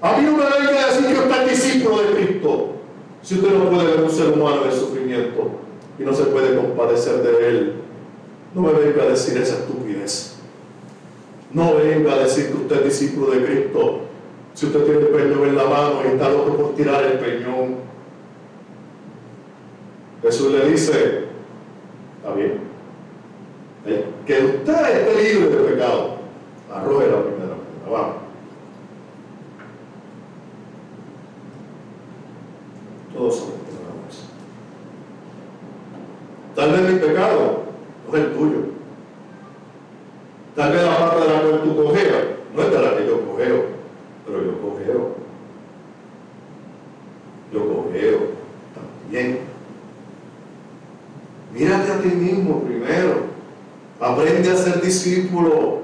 A 0.00 0.16
mí 0.16 0.24
no 0.24 0.32
me 0.32 0.44
venga 0.44 0.82
a 0.82 0.86
decir 0.86 1.06
que 1.06 1.20
usted 1.20 1.42
es 1.42 1.50
discípulo 1.50 2.02
de 2.02 2.10
Cristo. 2.14 2.68
Si 3.22 3.34
usted 3.34 3.52
no 3.52 3.70
puede 3.70 3.84
ver 3.84 4.00
un 4.02 4.10
ser 4.10 4.28
humano 4.28 4.64
en 4.64 4.72
sufrimiento 4.72 5.50
y 5.98 6.02
no 6.02 6.14
se 6.14 6.24
puede 6.24 6.56
compadecer 6.56 7.22
de 7.22 7.48
él, 7.48 7.74
no 8.54 8.62
me 8.62 8.72
venga 8.72 9.02
a 9.02 9.06
decir 9.06 9.36
esa 9.36 9.56
estupidez. 9.56 10.36
No 11.52 11.74
venga 11.76 12.14
a 12.14 12.18
decir 12.20 12.48
que 12.48 12.54
usted 12.54 12.76
es 12.86 13.00
discípulo 13.00 13.30
de 13.32 13.44
Cristo. 13.44 14.00
Si 14.54 14.66
usted 14.66 14.84
tiene 14.84 15.00
el 15.00 15.06
peñón 15.08 15.48
en 15.48 15.56
la 15.56 15.64
mano 15.64 16.00
y 16.04 16.08
está 16.08 16.28
loco 16.28 16.56
por 16.56 16.74
tirar 16.74 17.04
el 17.04 17.18
peñón. 17.18 17.76
Jesús 20.22 20.52
le 20.52 20.70
dice, 20.70 21.24
está 22.18 22.34
bien, 22.34 22.60
que 24.26 24.44
usted 24.44 24.98
esté 25.08 25.22
libre 25.22 25.48
de 25.48 25.70
pecado, 25.72 26.16
arroje 26.72 27.08
la 27.08 27.22
primera 27.22 27.54
piedra, 27.54 27.90
vamos. 27.90 28.14
Todos 33.12 33.34
somos 33.34 33.54
pecadores. 33.54 34.24
Tal 36.54 36.70
vez 36.70 36.92
mi 36.92 36.98
pecado 37.00 37.62
no 38.06 38.16
es 38.16 38.24
el 38.24 38.32
tuyo. 38.32 38.58
Tal 40.54 40.72
vez 40.72 40.84
la 40.84 40.98
parte 40.98 41.20
de 41.20 41.34
la 41.34 41.40
cual 41.40 41.62
tú 41.62 41.76
cojeas 41.76 42.24
no 42.54 42.62
es 42.62 42.70
de 42.70 42.78
la 42.78 42.96
que 42.96 43.06
yo 43.06 43.26
cojeo, 43.26 43.64
pero 44.24 44.44
yo 44.44 44.60
cojeo. 44.60 45.16
Yo 47.52 47.60
cojeo 47.60 48.18
también. 48.74 49.40
Mírate 51.52 51.92
a 51.92 52.00
ti 52.00 52.08
mismo 52.08 52.62
primero. 52.62 53.32
Aprende 54.00 54.50
a 54.50 54.56
ser 54.56 54.71
discípulo. 54.82 55.80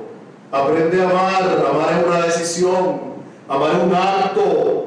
Aprende 0.50 1.00
a 1.02 1.10
amar. 1.10 1.66
Amar 1.70 1.98
es 1.98 2.06
una 2.06 2.26
decisión. 2.26 3.00
Amar 3.48 3.76
es 3.76 3.82
un 3.82 3.94
acto. 3.94 4.84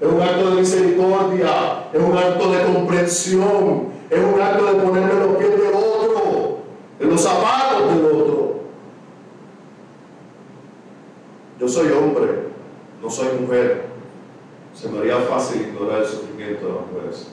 Es 0.00 0.08
un 0.08 0.20
acto 0.20 0.50
de 0.50 0.56
misericordia. 0.56 1.88
Es 1.92 2.00
un 2.00 2.16
acto 2.16 2.52
de 2.52 2.62
comprensión. 2.64 3.88
Es 4.10 4.18
un 4.18 4.40
acto 4.40 4.66
de 4.66 4.72
ponerme 4.74 5.12
en 5.12 5.18
los 5.18 5.36
pies 5.36 5.50
del 5.50 5.74
otro. 5.74 6.58
En 7.00 7.10
los 7.10 7.20
zapatos 7.20 7.94
del 7.94 8.04
otro. 8.04 8.48
Yo 11.60 11.68
soy 11.68 11.88
hombre, 11.88 12.44
no 13.02 13.10
soy 13.10 13.28
mujer. 13.40 13.86
Se 14.72 14.88
me 14.88 15.00
haría 15.00 15.16
fácil 15.16 15.62
ignorar 15.62 16.02
el 16.02 16.06
sufrimiento 16.06 16.66
de 16.66 16.72
las 16.72 16.86
mujeres. 16.92 17.26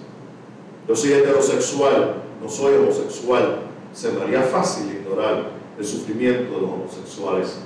Yo 0.88 0.96
soy 0.96 1.14
heterosexual, 1.14 2.16
no 2.42 2.50
soy 2.50 2.76
homosexual. 2.76 3.60
Se 3.94 4.12
me 4.12 4.24
haría 4.24 4.42
fácil 4.42 4.92
ignorar 4.92 5.52
el 5.78 5.86
sufrimiento 5.86 6.56
de 6.56 6.62
los 6.62 6.72
homosexuales. 6.72 7.58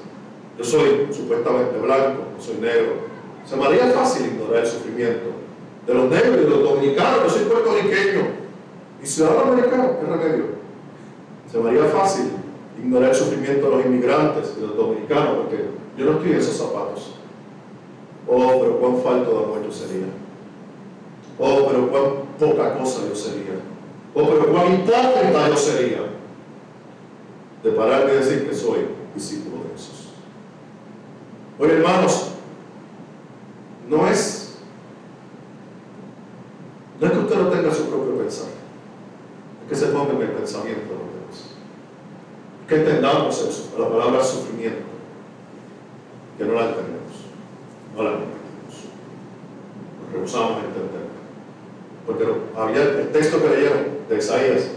Yo 0.58 0.64
soy 0.64 1.08
supuestamente 1.12 1.78
blanco, 1.80 2.24
no 2.36 2.44
soy 2.44 2.58
negro. 2.58 3.10
Se 3.46 3.56
me 3.56 3.66
haría 3.66 3.88
fácil 3.88 4.28
ignorar 4.28 4.64
el 4.64 4.70
sufrimiento 4.70 5.30
de 5.88 5.94
los 5.94 6.10
negros 6.10 6.38
y 6.38 6.44
de 6.44 6.50
los 6.50 6.64
dominicanos. 6.64 7.24
Yo 7.24 7.30
soy 7.30 7.46
puertorriqueño 7.46 8.22
y 9.02 9.06
ciudadano 9.06 9.54
americano. 9.54 9.92
¿Qué 10.00 10.06
remedio? 10.06 10.46
Se 11.52 11.58
me 11.60 11.70
haría 11.70 11.86
fácil 11.86 12.32
ignorar 12.78 13.10
el 13.10 13.16
sufrimiento 13.16 13.70
de 13.70 13.76
los 13.76 13.86
inmigrantes 13.86 14.54
y 14.58 14.62
de 14.62 14.68
los 14.68 14.78
dominicanos 14.78 15.38
porque 15.38 15.66
yo 15.98 16.06
no 16.06 16.12
estoy 16.14 16.32
en 16.32 16.38
esos 16.38 16.58
zapatos. 16.58 17.16
Oh, 18.28 18.60
pero 18.62 18.80
cuán 18.80 18.98
falto 19.02 19.32
de 19.32 19.38
amor 19.38 19.64
yo 19.66 19.72
sería. 19.72 20.08
Oh, 21.40 21.68
pero 21.68 21.90
cuán 21.90 22.04
poca 22.38 22.78
cosa 22.78 23.02
yo 23.08 23.16
sería. 23.16 23.56
Oh, 24.14 24.28
pero 24.28 24.52
cuán 24.52 24.74
hipócrita 24.74 25.50
yo 25.50 25.56
sería 25.56 26.09
de 27.64 27.72
pararme 27.72 28.14
y 28.14 28.18
decir 28.18 28.48
que 28.48 28.56
soy 28.56 28.80
discípulo 29.14 29.64
de 29.64 29.70
Jesús. 29.72 30.10
Oye, 31.60 31.74
hermanos, 31.74 32.32
no 33.90 34.08
es, 34.08 34.56
no 37.00 37.08
es 37.08 37.12
que 37.12 37.20
usted 37.20 37.36
no 37.36 37.48
tenga 37.50 37.74
su 37.74 37.90
propio 37.90 38.18
pensar, 38.18 38.48
es 39.64 39.70
que 39.70 39.76
se 39.76 39.92
ponga 39.92 40.14
en 40.14 40.22
el 40.22 40.30
pensamiento 40.30 40.84
de 40.84 41.00
los 41.00 41.14
demás. 41.14 41.50
Que 42.68 42.76
entendamos 42.76 43.42
eso, 43.42 43.78
la 43.78 43.90
palabra 43.90 44.24
sufrimiento, 44.24 44.84
que 46.38 46.46
no 46.46 46.54
la 46.54 46.70
entendemos, 46.70 47.14
no 47.96 48.04
la 48.04 48.10
entendemos. 48.12 48.40
rehusamos 50.14 50.64
entender. 50.64 51.10
Porque 52.06 52.26
había 52.58 52.84
el 52.84 53.12
texto 53.12 53.42
que 53.42 53.50
leyeron 53.50 53.84
de 54.08 54.18
Isaías, 54.18 54.70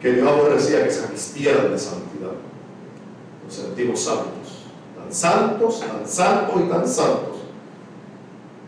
que 0.00 0.12
Dios 0.12 0.26
aborrecía 0.26 0.84
que 0.84 0.90
se 0.90 1.06
vistieran 1.08 1.70
de 1.70 1.78
santidad. 1.78 2.32
Nos 3.44 3.54
sentimos 3.54 4.00
santos, 4.00 4.66
tan 4.96 5.12
santos, 5.12 5.80
tan 5.80 6.06
santos 6.06 6.60
y 6.60 6.68
tan 6.68 6.88
santos, 6.88 7.36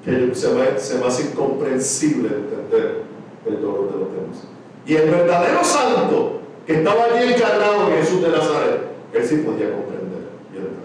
que 0.05 0.35
se 0.35 0.49
me, 0.51 0.79
se 0.79 0.99
me 0.99 1.07
hace 1.07 1.23
incomprensible 1.31 2.29
entender 2.29 3.03
el 3.47 3.63
dolor 3.63 3.93
de 3.93 3.99
los 3.99 4.13
demás. 4.13 4.43
Y 4.85 4.95
el 4.95 5.11
verdadero 5.11 5.65
santo 5.65 6.41
que 6.67 6.75
estaba 6.75 7.05
allí 7.05 7.33
encarnado 7.33 7.89
en 7.89 7.97
Jesús 7.97 8.23
de 8.23 8.29
Nazaret, 8.29 8.81
él 9.13 9.25
sí 9.27 9.37
podía 9.37 9.73
comprender 9.73 10.29
y 10.53 10.57
entender. 10.57 10.83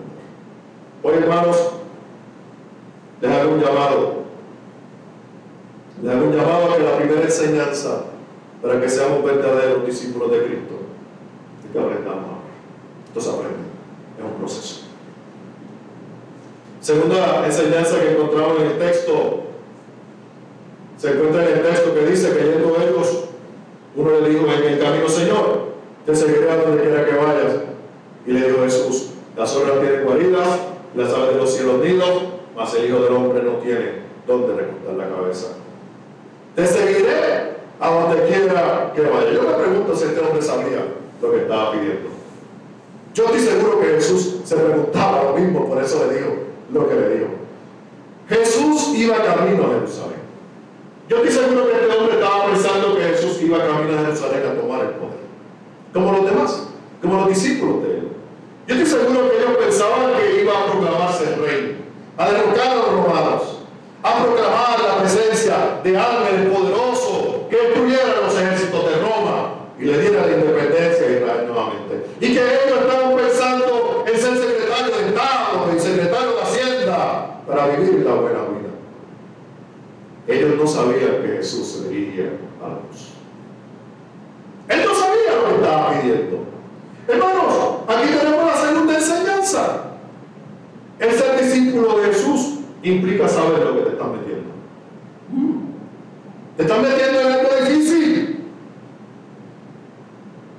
Hoy, 1.04 1.14
hermanos, 1.16 1.58
les 3.22 3.46
un 3.46 3.60
llamado. 3.60 4.18
Les 6.02 6.14
hago 6.14 6.26
un 6.26 6.36
llamado 6.36 6.72
a 6.72 6.78
que 6.78 6.84
la 6.84 6.98
primera 6.98 7.22
enseñanza 7.24 8.04
para 8.62 8.82
que 8.82 8.90
seamos 8.90 9.24
verdaderos 9.24 9.86
discípulos 9.86 10.32
de 10.32 10.44
Cristo 10.44 10.76
es 11.66 11.72
que 11.72 11.80
aprendamos. 11.80 12.42
Entonces 13.08 13.34
aprende. 13.34 13.58
Es 14.18 14.26
un 14.26 14.40
proceso. 14.40 14.82
Segunda 16.82 17.46
enseñanza 17.46 18.00
que 18.00 18.12
encontramos 18.12 18.60
en 18.62 18.68
el 18.68 18.80
texto 18.80 19.44
se 20.98 21.12
encuentra 21.12 21.48
en 21.48 21.58
el 21.58 21.64
texto 21.64 21.94
que 21.94 22.06
dice 22.08 22.32
que 22.32 22.44
yendo 22.44 22.76
ellos, 22.82 23.26
uno 23.96 24.20
le 24.20 24.30
dijo 24.30 24.46
en 24.48 24.64
el 24.64 24.80
camino, 24.80 25.08
Señor, 25.08 25.68
te 26.06 26.16
seguiré 26.16 26.50
a 26.50 26.58
donde 26.58 26.82
quiera 26.82 27.06
que 27.06 27.16
vayas. 27.16 27.54
Y 28.26 28.32
le 28.32 28.48
dijo 28.48 28.64
Jesús, 28.64 29.12
las 29.38 29.56
obras 29.56 29.80
tienen 29.80 30.04
guaridas, 30.06 30.60
las 30.96 31.14
aves 31.14 31.36
de 31.36 31.36
los 31.36 31.54
cielos 31.54 31.84
nidos, 31.84 32.24
mas 32.56 32.74
el 32.74 32.88
Hijo 32.88 33.00
del 33.00 33.14
Hombre 33.14 33.44
no 33.44 33.52
tiene 33.58 34.08
dónde 34.26 34.56
recostar 34.56 34.96
la 34.96 35.08
cabeza. 35.08 35.48
Te 36.56 36.66
seguiré 36.66 37.37
a 37.80 37.90
donde 37.90 38.28
quiera 38.28 38.92
que 38.96 39.02
vaya. 39.02 39.32
Yo 39.32 39.42
me 39.44 39.54
pregunto 39.54 39.96
si 39.96 40.06
este 40.06 40.20
hombre 40.20 40.42
sabía 40.42 40.86
lo 41.22 41.32
que 41.32 41.38
estaba 41.42 41.72
pidiendo. 41.72 42.10
Yo 43.14 43.26
estoy 43.26 43.40
seguro 43.42 43.80
que 43.80 43.88
Jesús 43.88 44.36
se 44.44 44.56
preguntaba 44.56 45.24
lo 45.24 45.34
mismo, 45.34 45.68
por 45.68 45.82
eso 45.84 46.06
le 46.08 46.18
dijo 46.18 46.34
lo 46.72 46.88
que 46.88 46.96
le 46.96 47.10
dijo. 47.16 47.30
Jesús 48.30 48.90
iba 48.96 49.16
camino 49.24 49.64
a 49.64 49.74
Jerusalén. 49.76 50.18
Yo 51.10 51.18
estoy 51.18 51.32
seguro 51.32 51.68
que 51.68 51.76
este 51.76 51.98
hombre 51.98 52.16
estaba 52.16 52.46
pensando 52.48 52.96
que 52.96 53.04
Jesús 53.04 53.42
iba 53.42 53.58
camino 53.60 53.98
a 53.98 54.06
Jerusalén 54.06 54.44
a 54.46 54.62
tomar 54.62 54.82
el 54.82 54.90
poder. 54.90 55.28
Como 55.94 56.12
los 56.12 56.26
demás, 56.26 56.68
como 57.02 57.16
los 57.22 57.30
discípulos 57.30 57.84
de 57.84 57.90
él. 57.90 58.08
Yo 58.68 58.76
estoy 58.76 59.00
seguro 59.00 59.30
que 59.30 59.38
ellos 59.38 59.58
pensaban 59.58 60.14
que 60.18 60.42
iba 60.42 60.54
a 60.60 60.66
proclamarse 60.66 61.34
el 61.34 61.42
rey, 61.42 61.86
a 62.18 62.30
derrocar 62.30 62.68
a 62.68 62.76
los 62.76 62.92
romanos, 62.92 63.44
a 64.04 64.24
proclamar 64.24 64.80
la 64.82 65.00
presencia 65.00 65.80
de 65.84 65.98
alguien 65.98 66.54
poderoso 66.54 67.27
que 67.50 67.56
destruyera 67.56 68.22
los 68.22 68.38
ejércitos 68.38 68.90
de 68.90 68.96
Roma 69.02 69.56
y 69.80 69.86
le 69.86 70.02
diera 70.02 70.26
la 70.26 70.32
independencia 70.34 71.08
a 71.08 71.12
Israel 71.12 71.48
nuevamente. 71.48 72.06
Y 72.20 72.34
que 72.34 72.40
ellos 72.40 72.80
estaban 72.82 73.16
pensando 73.16 74.04
en 74.08 74.20
ser 74.20 74.38
secretario 74.38 74.98
de 74.98 75.08
Estado 75.08 75.72
y 75.76 75.80
secretario 75.80 76.32
de 76.36 76.42
Hacienda 76.42 77.42
para 77.48 77.68
vivir 77.68 78.06
la 78.06 78.14
buena 78.16 78.40
vida. 78.40 78.72
Ellos 80.28 80.58
no 80.58 80.68
sabían 80.68 81.22
que 81.22 81.38
Jesús 81.38 81.68
se 81.68 81.90
dirigía 81.90 82.32
a 82.64 82.70
la. 82.70 82.78
Él 84.76 84.86
no 84.86 84.94
sabía 84.94 85.36
lo 85.42 85.48
que 85.48 85.56
estaba 85.56 85.94
pidiendo. 85.94 86.40
Hermanos, 87.08 87.54
aquí 87.88 88.10
tenemos 88.20 88.46
la 88.46 88.58
segunda 88.58 88.96
enseñanza. 88.96 89.84
El 91.00 91.12
ser 91.12 91.42
discípulo 91.42 92.00
de 92.00 92.08
Jesús 92.08 92.60
implica 92.84 93.28
saber 93.28 93.60
lo 93.60 93.76
que 93.76 93.82
te 93.82 93.90
están 93.92 94.12
metiendo. 94.12 94.50
Te 96.58 96.64
están 96.64 96.82
metiendo 96.82 97.22
en 97.22 97.28
algo 97.28 97.50
difícil. 97.64 98.46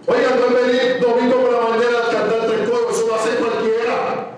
Oiga, 0.07 0.29
no 0.37 0.57
es 0.57 0.67
venir 0.67 1.01
domingo 1.01 1.41
por 1.41 1.53
la 1.53 1.69
mañana 1.69 1.99
a 1.99 2.13
cantar 2.13 2.47
tres 2.47 2.69
coros, 2.69 2.97
eso 2.97 3.09
lo 3.09 3.15
hace 3.17 3.31
cualquiera. 3.37 4.31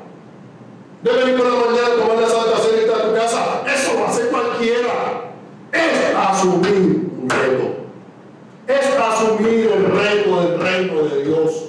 De 1.02 1.12
venir 1.12 1.36
por 1.36 1.46
la 1.46 1.70
mañana 1.70 1.86
a 1.86 1.96
tomar 2.00 2.16
la 2.22 2.28
Santa 2.28 2.56
Cena 2.56 2.76
y 2.76 2.84
estar 2.84 3.00
en 3.00 3.06
tu 3.06 3.14
casa, 3.14 3.62
eso 3.72 3.94
lo 3.94 4.06
hace 4.06 4.28
cualquiera. 4.28 5.32
Es 5.70 6.16
asumir 6.16 7.10
un 7.20 7.28
reto. 7.28 7.80
Es 8.66 8.96
asumir 8.98 9.70
el 9.70 9.84
reto 9.86 10.40
del 10.40 10.60
reino 10.60 11.02
de 11.02 11.24
Dios. 11.24 11.66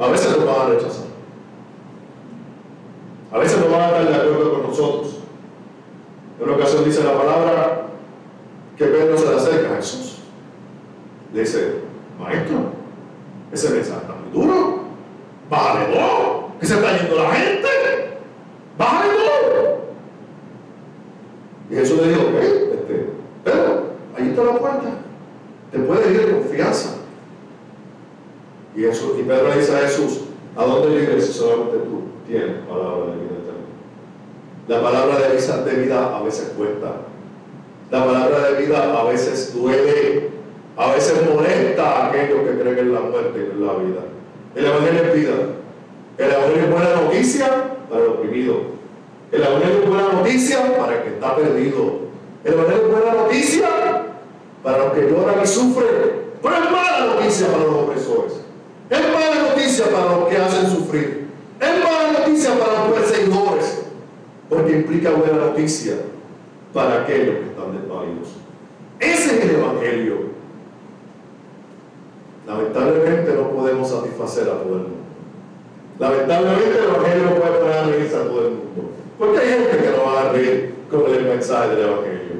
A 0.00 0.08
veces 0.08 0.36
nos 0.36 0.46
van 0.46 0.60
a 0.60 0.68
rechazar. 0.70 1.06
A 3.32 3.38
veces 3.38 3.58
no 3.60 3.70
van 3.70 3.80
a 3.82 4.00
estar 4.00 4.08
de 4.08 4.14
acuerdo 4.14 4.52
con 4.54 4.61
nosotros. 4.72 5.18
En 6.38 6.48
una 6.48 6.56
ocasión 6.56 6.84
dice 6.84 7.04
la 7.04 7.16
palabra 7.16 7.82
que 8.76 8.84
Pedro 8.84 9.16
se 9.16 9.28
le 9.28 9.36
acerca 9.36 9.72
a 9.72 9.76
Jesús. 9.76 10.18
Dice, 11.32 11.74
maestro, 12.18 12.72
ese 13.52 13.70
mensaje 13.70 14.00
está 14.00 14.14
muy 14.14 14.32
duro. 14.32 14.82
Bájale 15.48 15.94
dos, 15.94 16.52
que 16.58 16.66
se 16.66 16.74
está 16.74 16.98
yendo 16.98 17.16
la 17.16 17.30
gente. 17.32 17.68
Bájale 18.78 19.12
dos. 19.12 19.32
Y 21.70 21.74
Jesús 21.74 21.98
le 21.98 22.08
dijo, 22.08 22.22
ok, 22.22 22.38
este, 22.38 23.06
Pedro, 23.44 23.82
ahí 24.16 24.28
está 24.30 24.44
la 24.44 24.58
puerta. 24.58 24.88
Te 25.70 25.78
puedes 25.78 26.10
ir 26.10 26.26
de 26.26 26.32
confianza. 26.32 26.96
Y, 28.74 28.80
Jesús, 28.80 29.12
y 29.18 29.22
Pedro 29.22 29.48
le 29.48 29.58
dice 29.58 29.76
a 29.76 29.80
Jesús, 29.80 30.20
¿a 30.56 30.64
dónde 30.64 30.98
vives 30.98 31.26
si 31.26 31.32
solamente 31.32 31.78
tú 31.78 32.02
tienes 32.26 32.56
palabra 32.66 33.06
de 33.06 33.16
vida 33.16 33.36
eterna? 33.42 33.62
La 34.68 34.82
palabra 34.82 35.28
de 35.28 35.36
vida, 35.36 35.64
de 35.64 35.74
vida 35.74 36.16
a 36.16 36.22
veces 36.22 36.41
cuesta. 36.56 36.92
La 37.92 38.06
palabra 38.06 38.50
de 38.50 38.62
vida 38.64 38.98
a 38.98 39.04
veces 39.04 39.52
duele. 39.54 40.30
A 40.78 40.92
veces 40.92 41.14
molesta 41.28 41.84
a 41.84 42.08
aquellos 42.08 42.40
que 42.48 42.58
creen 42.58 42.78
en 42.78 42.94
la 42.94 43.00
muerte 43.00 43.50
en 43.52 43.66
la 43.66 43.74
vida. 43.74 44.00
El 44.56 44.64
Evangelio 44.64 45.02
es 45.02 45.14
vida. 45.14 45.32
El 46.16 46.30
Evangelio 46.30 46.62
es 46.62 46.70
buena 46.70 46.94
noticia 47.02 47.46
para 47.90 48.02
el 48.02 48.08
oprimido. 48.08 48.54
El 49.30 49.42
Evangelio 49.42 49.82
es 49.82 49.88
buena 49.88 50.12
noticia 50.14 50.76
para 50.78 50.94
el 50.94 51.02
que 51.02 51.08
está 51.10 51.36
perdido. 51.36 51.98
El 52.44 52.52
Evangelio 52.54 52.82
es 52.86 52.92
buena 52.92 53.12
noticia 53.22 53.68
para 54.62 54.78
los 54.78 54.92
que 54.94 55.00
lloran 55.10 55.42
y 55.42 55.46
sufren. 55.46 55.88
Pero 56.42 56.54
es 56.54 56.70
mala 56.70 57.14
noticia 57.14 57.46
para 57.48 57.64
los 57.64 57.74
opresores. 57.74 58.32
Es 58.88 59.00
mala 59.12 59.48
noticia 59.50 59.84
para 59.90 60.16
los 60.16 60.28
que 60.30 60.36
hacen 60.38 60.70
sufrir. 60.70 61.26
Es 61.60 61.84
mala 61.84 62.18
noticia 62.18 62.58
para 62.58 62.86
los 62.86 62.98
perseguidores. 62.98 63.82
Porque 64.48 64.72
implica 64.72 65.10
buena 65.10 65.36
noticia 65.36 65.96
para 66.72 67.02
aquellos 67.02 67.36
que 67.36 67.44
están 67.50 67.72
desvalidos. 67.72 68.28
Ese 68.98 69.38
es 69.38 69.44
el 69.44 69.56
Evangelio. 69.56 70.32
Lamentablemente 72.46 73.32
no 73.34 73.50
podemos 73.50 73.88
satisfacer 73.88 74.44
a 74.44 74.62
todo 74.62 74.76
el 74.76 74.82
mundo. 74.82 75.02
Lamentablemente 75.98 76.78
el 76.78 76.84
Evangelio 76.84 77.24
no 77.24 77.34
puede 77.36 77.58
poner 77.60 77.76
a 77.76 77.84
reírse 77.84 78.16
a 78.16 78.24
todo 78.24 78.46
el 78.46 78.50
mundo. 78.54 78.90
Porque 79.18 79.38
hay 79.38 79.48
gente 79.48 79.78
que 79.78 79.96
no 79.96 80.04
va 80.04 80.20
a 80.20 80.32
reír 80.32 80.74
con 80.90 81.14
el 81.14 81.24
mensaje 81.24 81.68
del 81.76 81.88
Evangelio. 81.88 82.32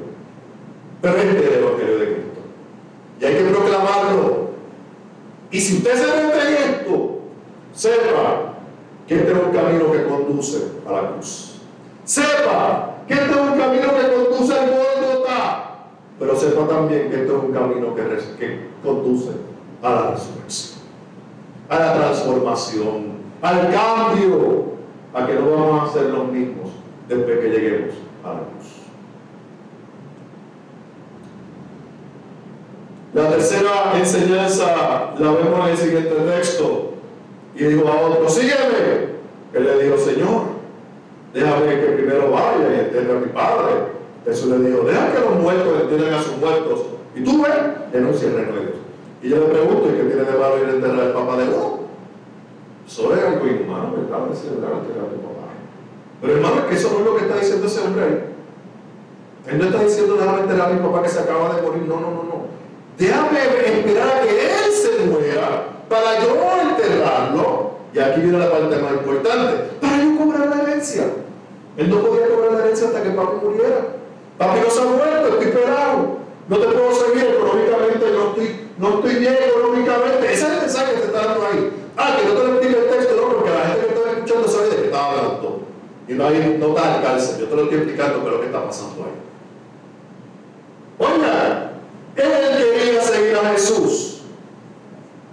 Pero 1.01 1.17
este 1.17 1.39
es 1.39 1.47
el 1.47 1.63
Evangelio 1.63 1.99
de 1.99 2.07
Cristo. 2.07 2.41
Y 3.21 3.25
hay 3.25 3.35
que 3.37 3.45
proclamarlo. 3.51 4.51
Y 5.51 5.61
si 5.61 5.77
usted 5.79 5.95
se 5.95 6.07
mete 6.07 6.41
en 6.41 6.71
esto, 6.75 7.19
sepa 7.75 8.55
que 9.07 9.15
este 9.17 9.33
es 9.33 9.39
un 9.39 9.53
camino 9.53 9.93
que 9.93 10.05
conduce 10.05 10.59
a 10.87 10.93
la 10.93 11.11
cruz. 11.11 11.61
Sepa 12.05 12.97
que 13.07 13.15
este 13.15 13.31
es 13.31 13.37
un 13.37 13.59
camino 13.59 13.92
también 16.73 17.11
que 17.11 17.17
este 17.17 17.27
es 17.27 17.43
un 17.43 17.53
camino 17.53 17.95
que, 17.95 18.03
que 18.39 18.61
conduce 18.83 19.31
a 19.83 19.91
la 19.91 20.11
resurrección, 20.13 20.81
a 21.69 21.79
la 21.79 21.95
transformación, 21.95 23.13
al 23.43 23.71
cambio, 23.73 24.73
a 25.15 25.27
que 25.27 25.35
no 25.35 25.51
vamos 25.51 25.91
a 25.91 25.93
ser 25.93 26.11
los 26.11 26.29
mismos 26.29 26.71
después 27.09 27.39
que 27.39 27.49
lleguemos 27.49 27.95
a 28.25 28.29
la 28.29 28.41
cruz. 28.41 28.83
La 33.15 33.29
tercera 33.29 33.93
enseñanza 33.95 35.13
la 35.19 35.33
vemos 35.33 35.67
en 35.67 35.71
el 35.71 35.77
siguiente 35.77 36.15
texto. 36.15 36.93
Y 37.55 37.65
dijo 37.65 37.87
a 37.87 38.01
otro, 38.01 38.27
sígueme. 38.29 39.13
Él 39.53 39.65
le 39.65 39.85
dijo, 39.85 39.99
Señor, 39.99 40.45
déjame 41.35 41.79
que 41.79 41.87
primero 41.89 42.31
vaya 42.31 42.75
y 42.75 42.81
enterre 42.81 43.13
a 43.15 43.21
mi 43.21 43.27
padre. 43.27 44.02
Jesús 44.25 44.51
le 44.51 44.71
dijo, 44.71 44.85
deja 44.85 45.13
que 45.13 45.21
los 45.21 45.41
muertos 45.41 45.83
entierren 45.83 46.15
a 46.15 46.23
sus 46.23 46.37
muertos. 46.37 46.83
Y 47.15 47.25
tú 47.25 47.43
ves, 47.43 47.93
denuncia 47.93 48.29
el 48.29 48.35
reino 48.35 48.53
de 48.53 48.61
Dios. 48.61 48.77
Y 49.23 49.29
yo 49.29 49.37
le 49.39 49.47
pregunto, 49.47 49.89
¿y 49.89 49.97
qué 49.97 50.05
tiene 50.05 50.25
de 50.25 50.39
malo 50.39 50.59
ir 50.59 50.69
a 50.69 50.73
enterrar 50.73 51.01
al 51.01 51.13
papá 51.13 51.37
de 51.37 51.45
uno? 51.45 51.81
Eso 52.87 53.15
es 53.15 53.25
algo 53.25 53.47
inhumano, 53.47 53.93
¿verdad? 53.93 54.27
Decir, 54.31 54.53
enterrar 54.55 54.77
a 54.77 54.83
tu 54.83 55.21
papá. 55.23 55.47
Pero 56.21 56.35
hermano, 56.35 56.55
es 56.61 56.65
que 56.65 56.75
eso 56.75 56.91
no 56.93 56.99
es 57.01 57.05
lo 57.05 57.17
que 57.17 57.25
está 57.25 57.37
diciendo 57.37 57.67
ese 57.67 57.81
hombre 57.81 58.05
ahí. 58.05 58.25
Él 59.49 59.59
no 59.59 59.65
está 59.65 59.83
diciendo, 59.83 60.17
déjame 60.17 60.41
enterrar 60.41 60.71
a 60.71 60.75
mi 60.75 60.81
papá 60.81 61.03
que 61.03 61.09
se 61.09 61.19
acaba 61.21 61.55
de 61.55 61.63
morir. 61.63 61.83
No, 61.83 62.01
no, 62.01 62.11
no, 62.11 62.23
no. 62.23 62.43
Déjame 62.97 63.39
esperar 63.41 64.09
a 64.09 64.23
que 64.23 64.31
él 64.31 64.73
se 64.73 65.07
muera 65.07 65.65
para 65.89 66.21
yo 66.21 66.37
enterrarlo. 66.71 67.73
Y 67.93 67.99
aquí 67.99 68.21
viene 68.21 68.39
la 68.39 68.51
parte 68.51 68.77
más 68.77 68.93
importante. 68.93 69.65
Para 69.81 70.03
yo 70.03 70.17
cobrar 70.17 70.49
la 70.49 70.63
herencia. 70.63 71.05
Él 71.77 71.91
no 71.91 72.01
podía 72.01 72.29
cobrar 72.29 72.53
la 72.53 72.59
herencia 72.61 72.89
hasta 72.89 73.03
que 73.03 73.11
papi 73.11 73.45
muriera. 73.45 74.02
Papi 74.39 74.61
no 74.61 74.71
se 74.71 74.81
ha 74.81 74.85
muerto, 74.85 75.29
estoy 75.29 75.49
esperado. 75.49 76.23
No 76.49 76.59
te 76.59 76.67
puedo 76.67 76.93
seguir 76.95 77.25
económicamente, 77.25 78.07
no 78.13 78.29
estoy, 78.31 78.69
no 78.79 78.89
estoy 78.97 79.15
bien 79.17 79.37
económicamente. 79.49 80.33
Ese 80.33 80.45
es 80.45 80.51
el 80.51 80.61
mensaje 80.61 80.93
que 80.95 81.01
te 81.01 81.07
está 81.07 81.27
dando 81.27 81.47
ahí. 81.47 81.73
Ah, 81.97 82.17
que 82.19 82.29
no 82.29 82.41
te 82.41 82.49
explique 82.49 82.79
el 82.79 82.89
texto, 82.91 83.17
no, 83.17 83.37
porque 83.37 83.51
la 83.51 83.67
gente 83.67 83.87
que 83.87 83.95
está 83.95 84.11
escuchando 84.11 84.49
sabe 84.49 84.69
de 84.71 84.77
qué 84.77 84.85
está 84.87 85.05
hablando. 85.05 85.61
Y 86.09 86.13
no 86.15 86.27
hay 86.27 86.57
no 86.59 86.69
está 86.69 86.95
al 86.95 87.03
cárcel. 87.03 87.41
Yo 87.41 87.47
te 87.47 87.57
lo 87.57 87.63
estoy 87.63 87.79
explicando, 87.79 88.25
pero 88.25 88.41
qué 88.41 88.47
está 88.47 88.67
pasando 88.67 89.05
ahí. 89.05 89.23
Oiga, 90.99 91.73
él 92.17 92.75
quería 92.75 93.03
seguir 93.03 93.37
a 93.37 93.51
Jesús 93.51 94.23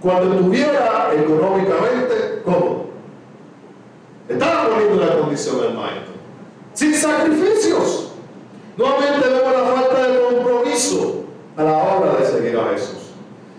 cuando 0.00 0.34
estuviera 0.34 1.10
económicamente 1.14 2.42
cómodo. 2.44 2.86
Estaba 4.28 4.68
poniendo 4.70 5.04
la 5.04 5.18
condición 5.18 5.60
del 5.60 5.74
maestro. 5.74 6.14
Sin 6.72 6.94
sacrificios. 6.94 8.09
Nuevamente 8.76 9.28
vemos 9.28 9.52
la 9.52 9.64
falta 9.64 10.08
de 10.08 10.20
compromiso 10.20 11.24
a 11.56 11.62
la 11.62 11.76
hora 11.76 12.16
de 12.18 12.26
seguir 12.26 12.56
a 12.56 12.72
Jesús. 12.72 13.10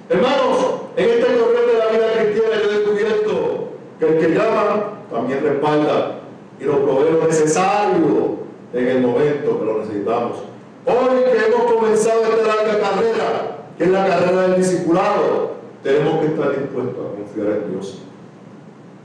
Hermanos, 0.10 0.82
en 0.96 1.10
este 1.10 1.38
correr 1.38 1.68
de 1.68 1.78
la 1.78 1.88
vida 1.88 2.24
cristiana 2.24 2.56
yo 2.62 2.70
he 2.70 2.78
descubierto 2.78 3.68
que 4.00 4.08
el 4.08 4.18
que 4.20 4.30
llama 4.30 4.84
también 5.12 5.44
respalda 5.44 6.20
y 6.60 6.66
nos 6.66 6.78
provee 6.78 7.12
lo 7.12 7.28
necesario 7.28 8.38
en 8.74 8.88
el 8.88 9.02
momento 9.02 9.60
que 9.60 9.66
lo 9.66 9.80
necesitamos. 9.80 10.38
Hoy 10.86 11.24
que 11.32 11.46
hemos 11.46 11.72
comenzado 11.72 12.24
esta 12.24 12.48
larga 12.48 12.80
carrera, 12.80 13.58
que 13.78 13.84
es 13.84 13.90
la 13.90 14.08
carrera 14.08 14.42
del 14.44 14.56
discipulado, 14.56 15.52
tenemos 15.84 16.20
que 16.20 16.26
estar 16.28 16.50
dispuestos 16.60 16.96
a 16.96 17.18
confiar 17.18 17.58
en 17.64 17.72
Dios. 17.72 18.02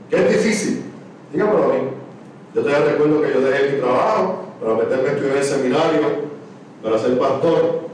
Que 0.09 0.15
es 0.15 0.29
difícil, 0.29 0.83
dígamelo 1.31 1.63
a 1.63 1.67
mí. 1.67 1.79
Yo 2.55 2.61
todavía 2.61 2.91
recuerdo 2.91 3.21
que 3.21 3.33
yo 3.33 3.41
dejé 3.41 3.73
mi 3.73 3.81
trabajo 3.81 4.46
para 4.59 4.75
meterme 4.75 5.09
a 5.09 5.11
estudiar 5.13 5.37
en 5.37 5.43
seminario, 5.43 6.01
para 6.83 6.97
ser 6.97 7.17
pastor, 7.17 7.87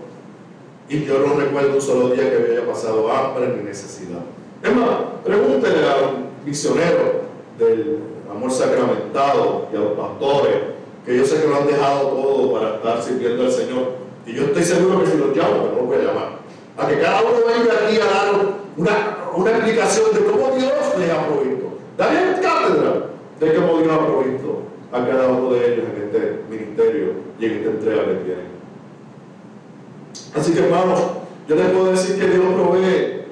y 0.90 1.06
yo 1.06 1.20
no 1.20 1.36
recuerdo 1.36 1.76
un 1.76 1.82
solo 1.82 2.10
día 2.10 2.30
que 2.30 2.40
me 2.40 2.58
haya 2.58 2.68
pasado 2.68 3.10
hambre 3.12 3.56
ni 3.58 3.64
necesidad. 3.64 4.20
Es 4.62 4.76
más, 4.76 4.90
pregúntele 5.24 5.88
a 5.90 6.10
un 6.10 6.46
misionero 6.46 7.24
del 7.58 8.00
amor 8.30 8.52
sacramentado 8.52 9.68
y 9.74 9.76
a 9.76 9.80
los 9.80 9.94
pastores, 9.94 10.56
que 11.06 11.18
yo 11.18 11.26
sé 11.26 11.42
que 11.42 11.48
lo 11.48 11.58
han 11.58 11.68
dejado 11.68 12.08
todo 12.10 12.54
para 12.54 12.76
estar 12.76 13.02
sirviendo 13.02 13.44
al 13.44 13.52
Señor. 13.52 14.04
Y 14.26 14.34
yo 14.34 14.44
estoy 14.44 14.64
seguro 14.64 15.02
que 15.02 15.12
si 15.12 15.18
los 15.18 15.36
llamo, 15.36 15.70
no 15.70 15.78
los 15.78 15.88
voy 15.88 15.98
a 15.98 16.00
llamar. 16.00 16.30
A 16.78 16.88
que 16.88 17.00
cada 17.00 17.22
uno 17.22 17.40
venga 17.46 17.74
aquí 17.86 17.98
a 17.98 18.06
dar 18.06 18.36
una, 18.78 19.18
una 19.36 19.52
explicación 19.52 20.14
de 20.14 20.24
cómo 20.24 20.56
Dios 20.56 20.72
les 20.98 21.10
ha 21.10 21.28
provisto. 21.28 21.66
Dale 21.98 22.42
cátedra 22.42 23.08
de 23.40 23.56
cómo 23.56 23.80
Dios 23.80 23.92
ha 23.92 24.06
provisto 24.06 24.73
a 24.94 25.08
cada 25.08 25.28
uno 25.28 25.54
de 25.54 25.74
ellos 25.74 25.86
en 25.90 26.04
este 26.04 26.44
ministerio 26.50 27.14
y 27.40 27.46
en 27.46 27.52
esta 27.52 27.70
entrega 27.72 28.06
que 28.06 28.14
tienen. 28.14 28.54
Así 30.36 30.54
que 30.54 30.60
hermanos, 30.60 31.02
yo 31.48 31.56
les 31.56 31.66
puedo 31.72 31.92
decir 31.92 32.20
que 32.20 32.28
Dios 32.28 32.46
provee 32.54 33.24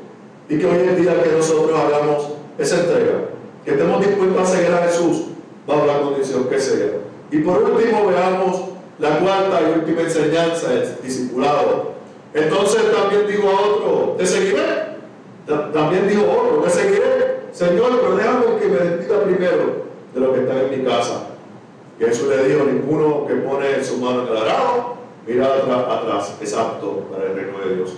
y 0.49 0.57
que 0.57 0.65
hoy 0.65 0.87
en 0.87 1.01
día 1.01 1.23
que 1.23 1.31
nosotros 1.31 1.79
hagamos 1.79 2.29
esa 2.57 2.79
entrega, 2.79 3.19
que 3.63 3.71
estemos 3.71 4.05
dispuestos 4.05 4.41
a 4.41 4.45
seguir 4.45 4.71
a 4.73 4.87
Jesús 4.87 5.25
bajo 5.67 5.85
la 5.85 6.01
condición 6.01 6.45
que 6.49 6.59
sea. 6.59 6.87
Y 7.31 7.37
por 7.39 7.63
último 7.63 8.07
veamos 8.07 8.61
la 8.97 9.19
cuarta 9.19 9.61
y 9.61 9.79
última 9.79 10.01
enseñanza, 10.01 10.73
el 10.73 11.01
discipulado. 11.01 11.91
Entonces 12.33 12.81
también 12.91 13.27
digo 13.27 13.49
a 13.49 13.61
otro, 13.61 14.15
te 14.17 14.25
seguiré. 14.25 14.91
También 15.45 16.07
digo 16.07 16.23
a 16.23 16.43
otro, 16.43 16.61
te 16.63 16.69
seguiré. 16.69 17.41
Señor, 17.51 17.99
pero 18.01 18.15
déjame 18.15 18.45
que 18.59 18.67
me 18.67 18.77
despida 18.77 19.23
primero 19.23 19.85
de 20.13 20.19
lo 20.19 20.33
que 20.33 20.39
está 20.41 20.61
en 20.61 20.79
mi 20.79 20.85
casa. 20.85 21.30
Eso 22.01 22.27
le 22.27 22.47
dijo, 22.47 22.65
ninguno 22.65 23.27
que 23.27 23.35
pone 23.35 23.83
su 23.83 23.97
mano 23.97 24.23
en 24.23 24.29
el 24.29 24.37
arado, 24.37 24.95
mira 25.27 25.45
atrás, 25.45 25.85
atrás, 25.87 26.35
es 26.41 26.53
apto 26.53 27.05
para 27.11 27.25
el 27.25 27.35
reino 27.35 27.59
de 27.59 27.75
Dios. 27.75 27.91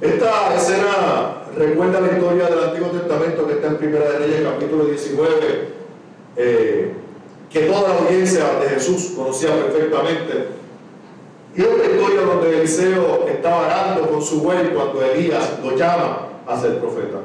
Esta 0.00 0.54
escena 0.54 1.44
recuerda 1.56 2.00
la 2.00 2.12
historia 2.12 2.46
del 2.46 2.64
Antiguo 2.64 2.88
Testamento 2.90 3.46
que 3.46 3.54
está 3.54 3.68
en 3.68 3.76
Primera 3.78 4.10
de 4.10 4.18
Reyes, 4.18 4.42
capítulo 4.42 4.84
19, 4.84 5.68
eh, 6.36 6.92
que 7.50 7.60
toda 7.60 7.88
la 7.88 7.98
audiencia 8.00 8.44
de 8.60 8.68
Jesús 8.68 9.14
conocía 9.16 9.54
perfectamente. 9.54 10.48
Y 11.56 11.62
otra 11.62 11.86
historia 11.86 12.20
donde 12.20 12.58
Eliseo 12.58 13.26
estaba 13.26 13.64
arando 13.64 14.10
con 14.10 14.20
su 14.20 14.42
buey 14.42 14.74
cuando 14.74 15.02
Elías 15.02 15.58
lo 15.64 15.74
llama 15.74 16.28
a 16.46 16.60
ser 16.60 16.78
profeta. 16.80 17.20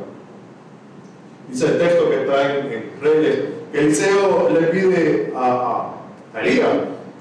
Dice 1.50 1.66
el 1.66 1.78
texto 1.78 2.10
que 2.10 2.22
está 2.22 2.56
en, 2.56 2.92
Reyes, 3.02 3.40
que 3.72 3.80
Eliseo 3.80 4.50
le 4.50 4.68
pide 4.68 5.34
a, 5.36 5.92
a 6.34 6.42
Elías, 6.42 6.68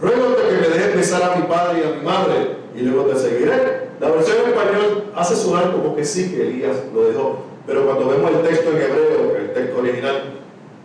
ruego 0.01 0.37
que 0.37 0.53
me 0.53 0.69
dejes 0.69 0.97
besar 0.97 1.23
a 1.23 1.37
mi 1.37 1.43
padre 1.43 1.81
y 1.81 1.89
a 1.89 1.97
mi 1.97 2.05
madre, 2.05 2.57
y 2.75 2.81
luego 2.83 3.11
te 3.11 3.19
seguiré. 3.19 3.91
La 4.01 4.11
versión 4.11 4.39
en 4.45 4.49
español 4.49 5.05
hace 5.15 5.37
sonar 5.37 5.73
como 5.73 5.95
que 5.95 6.05
sí, 6.05 6.31
que 6.31 6.49
Elías 6.49 6.77
lo 6.95 7.05
dejó, 7.05 7.39
pero 7.67 7.85
cuando 7.85 8.09
vemos 8.09 8.31
el 8.31 8.43
texto 8.43 8.71
en 8.71 8.77
hebreo, 8.77 9.37
el 9.37 9.53
texto 9.53 9.79
original, 9.79 10.23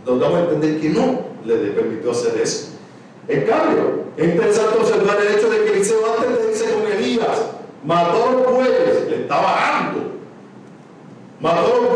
nos 0.06 0.20
damos 0.20 0.38
a 0.38 0.42
entender 0.42 0.82
que 0.82 0.90
no 0.90 1.20
le 1.46 1.56
permitió 1.72 2.12
hacer 2.12 2.40
eso. 2.42 2.74
En 3.28 3.42
cambio, 3.46 4.06
es 4.18 4.26
interesante 4.26 4.78
observar 4.78 5.18
el 5.20 5.36
hecho 5.36 5.50
de 5.50 5.64
que 5.64 5.72
Eliseo 5.72 6.00
antes 6.06 6.44
le 6.44 6.50
dice 6.52 6.66
con 6.74 6.92
Elías, 6.92 7.42
mató 7.84 8.32
los 8.32 8.54
bueyes, 8.54 9.10
le 9.10 9.22
estaba 9.22 9.56
dando, 9.56 10.12
mató 11.40 11.68
los 11.68 11.80
bueyes 11.80 11.95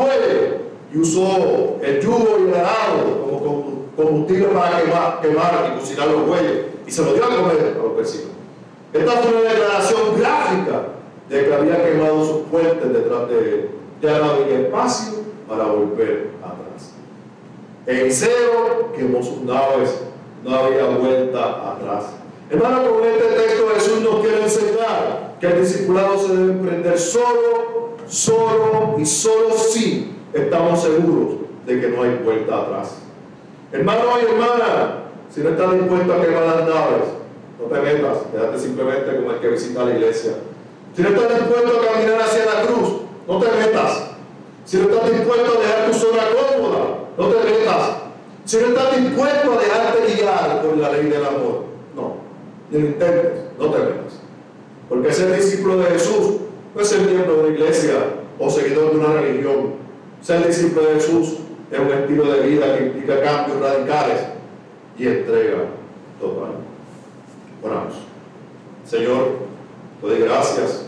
y 0.93 0.97
usó 0.97 1.77
el 1.81 2.01
yugo 2.01 2.37
y 2.39 2.49
el 2.49 2.55
arado 2.55 3.27
como 3.27 3.79
combustible 3.95 4.47
para 4.47 4.81
quemar, 5.21 5.73
y 5.75 5.79
cocinar 5.79 6.07
los 6.07 6.27
bueyes 6.27 6.65
y 6.87 6.91
se 6.91 7.03
lo 7.03 7.13
dio 7.13 7.25
a 7.25 7.27
comer 7.27 7.75
a 7.75 7.83
los 7.83 7.97
vecinos. 7.97 8.29
Esta 8.93 9.11
fue 9.11 9.31
una 9.31 9.51
declaración 9.51 9.99
gráfica 10.17 10.81
de 11.29 11.45
que 11.45 11.53
había 11.53 11.83
quemado 11.83 12.25
sus 12.25 12.41
puentes 12.47 12.91
detrás 12.91 13.29
de 13.29 13.37
él. 13.37 13.69
Ya 14.01 14.17
no 14.19 14.31
había 14.31 14.59
espacio 14.61 15.19
para 15.47 15.65
volver 15.65 16.31
atrás. 16.41 16.93
Eliseo 17.85 18.91
quemó 18.95 19.21
sus 19.21 19.41
naves, 19.41 20.01
no 20.43 20.55
había 20.55 20.85
vuelta 20.85 21.73
atrás. 21.73 22.05
Hermano, 22.49 22.89
con 22.89 23.03
este 23.03 23.25
texto 23.25 23.67
Jesús 23.75 24.01
nos 24.01 24.21
quiere 24.21 24.41
enseñar 24.41 25.35
que 25.39 25.47
el 25.47 25.61
discipulado 25.61 26.17
se 26.17 26.35
debe 26.35 26.53
emprender 26.53 26.97
solo, 26.97 27.95
solo 28.07 28.95
y 28.97 29.05
solo 29.05 29.53
si 29.55 30.18
estamos 30.33 30.81
seguros 30.81 31.35
de 31.65 31.81
que 31.81 31.87
no 31.89 32.03
hay 32.03 32.19
vuelta 32.23 32.61
atrás. 32.61 32.97
Hermano 33.71 34.01
y 34.21 34.25
hermana, 34.25 35.03
si 35.29 35.41
no 35.41 35.49
estás 35.49 35.73
dispuesto 35.73 36.13
a 36.13 36.21
quemar 36.21 36.43
las 36.43 36.67
naves, 36.67 37.19
no 37.59 37.65
te 37.65 37.81
metas, 37.81 38.17
quédate 38.31 38.59
simplemente 38.59 39.15
como 39.17 39.31
el 39.31 39.39
que 39.39 39.49
visita 39.49 39.85
la 39.85 39.91
iglesia. 39.91 40.33
Si 40.95 41.01
no 41.01 41.09
estás 41.09 41.39
dispuesto 41.39 41.79
a 41.79 41.93
caminar 41.93 42.21
hacia 42.21 42.45
la 42.45 42.61
cruz, 42.63 43.01
no 43.27 43.39
te 43.39 43.47
metas. 43.51 44.11
Si 44.65 44.77
no 44.77 44.83
estás 44.83 45.11
dispuesto 45.11 45.57
a 45.57 45.61
dejar 45.61 45.85
tu 45.87 45.93
zona 45.93 46.23
cómoda, 46.33 46.79
no 47.17 47.27
te 47.27 47.51
metas. 47.51 47.97
Si 48.45 48.57
no 48.57 48.67
estás 48.67 48.97
dispuesto 48.97 49.53
a 49.53 49.61
dejarte 49.61 50.13
guiar 50.15 50.61
por 50.61 50.77
la 50.77 50.91
ley 50.91 51.05
del 51.05 51.25
amor, 51.25 51.65
no. 51.95 52.15
Ni 52.71 52.79
lo 52.79 52.85
intentes, 52.87 53.41
no 53.59 53.69
te 53.69 53.77
metas. 53.77 54.19
Porque 54.87 55.13
ser 55.13 55.35
discípulo 55.35 55.77
de 55.77 55.85
Jesús 55.85 56.37
no 56.73 56.81
es 56.81 56.87
ser 56.87 57.01
miembro 57.01 57.35
de 57.35 57.39
una 57.41 57.49
iglesia 57.49 57.93
o 58.39 58.49
seguidor 58.49 58.91
de 58.91 58.97
una 58.97 59.13
religión. 59.13 59.73
Ser 60.21 60.45
discípulo 60.45 60.87
de 60.87 60.93
Jesús 60.95 61.37
es 61.71 61.79
un 61.79 61.91
estilo 61.91 62.25
de 62.25 62.47
vida 62.47 62.77
que 62.77 62.85
implica 62.87 63.21
cambios 63.21 63.59
radicales 63.61 64.21
y 64.97 65.07
entrega 65.07 65.59
total. 66.19 66.55
Oramos. 67.63 67.93
Señor, 68.85 69.37
te 70.01 70.07
doy 70.07 70.19
gracias. 70.19 70.85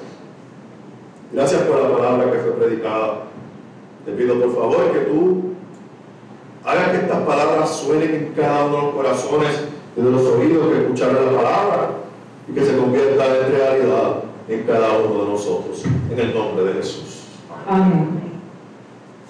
Gracias 1.32 1.62
por 1.62 1.82
la 1.82 1.98
palabra 1.98 2.32
que 2.32 2.40
fue 2.40 2.52
predicada. 2.52 3.24
Te 4.06 4.12
pido 4.12 4.40
por 4.40 4.54
favor 4.54 4.92
que 4.92 5.00
tú 5.00 5.52
hagas 6.66 6.90
que 6.90 6.98
estas 6.98 7.20
palabras 7.20 7.70
suenen 7.70 8.16
en 8.16 8.34
cada 8.34 8.66
uno 8.66 8.78
de 8.78 8.84
los 8.84 8.94
corazones 8.94 9.64
y 9.96 10.02
de 10.02 10.12
los 10.12 10.22
oídos 10.24 10.70
que 10.70 10.82
escucharon 10.82 11.26
la 11.26 11.42
palabra 11.42 11.90
y 12.48 12.54
que 12.54 12.66
se 12.66 12.76
convierta 12.76 13.26
en 13.26 13.52
realidad 13.52 14.24
en 14.48 14.64
cada 14.64 14.98
uno 14.98 15.24
de 15.24 15.32
nosotros. 15.32 15.84
En 16.12 16.20
el 16.20 16.34
nombre 16.34 16.66
de 16.66 16.74
Jesús. 16.74 17.24
Amén. 17.68 18.21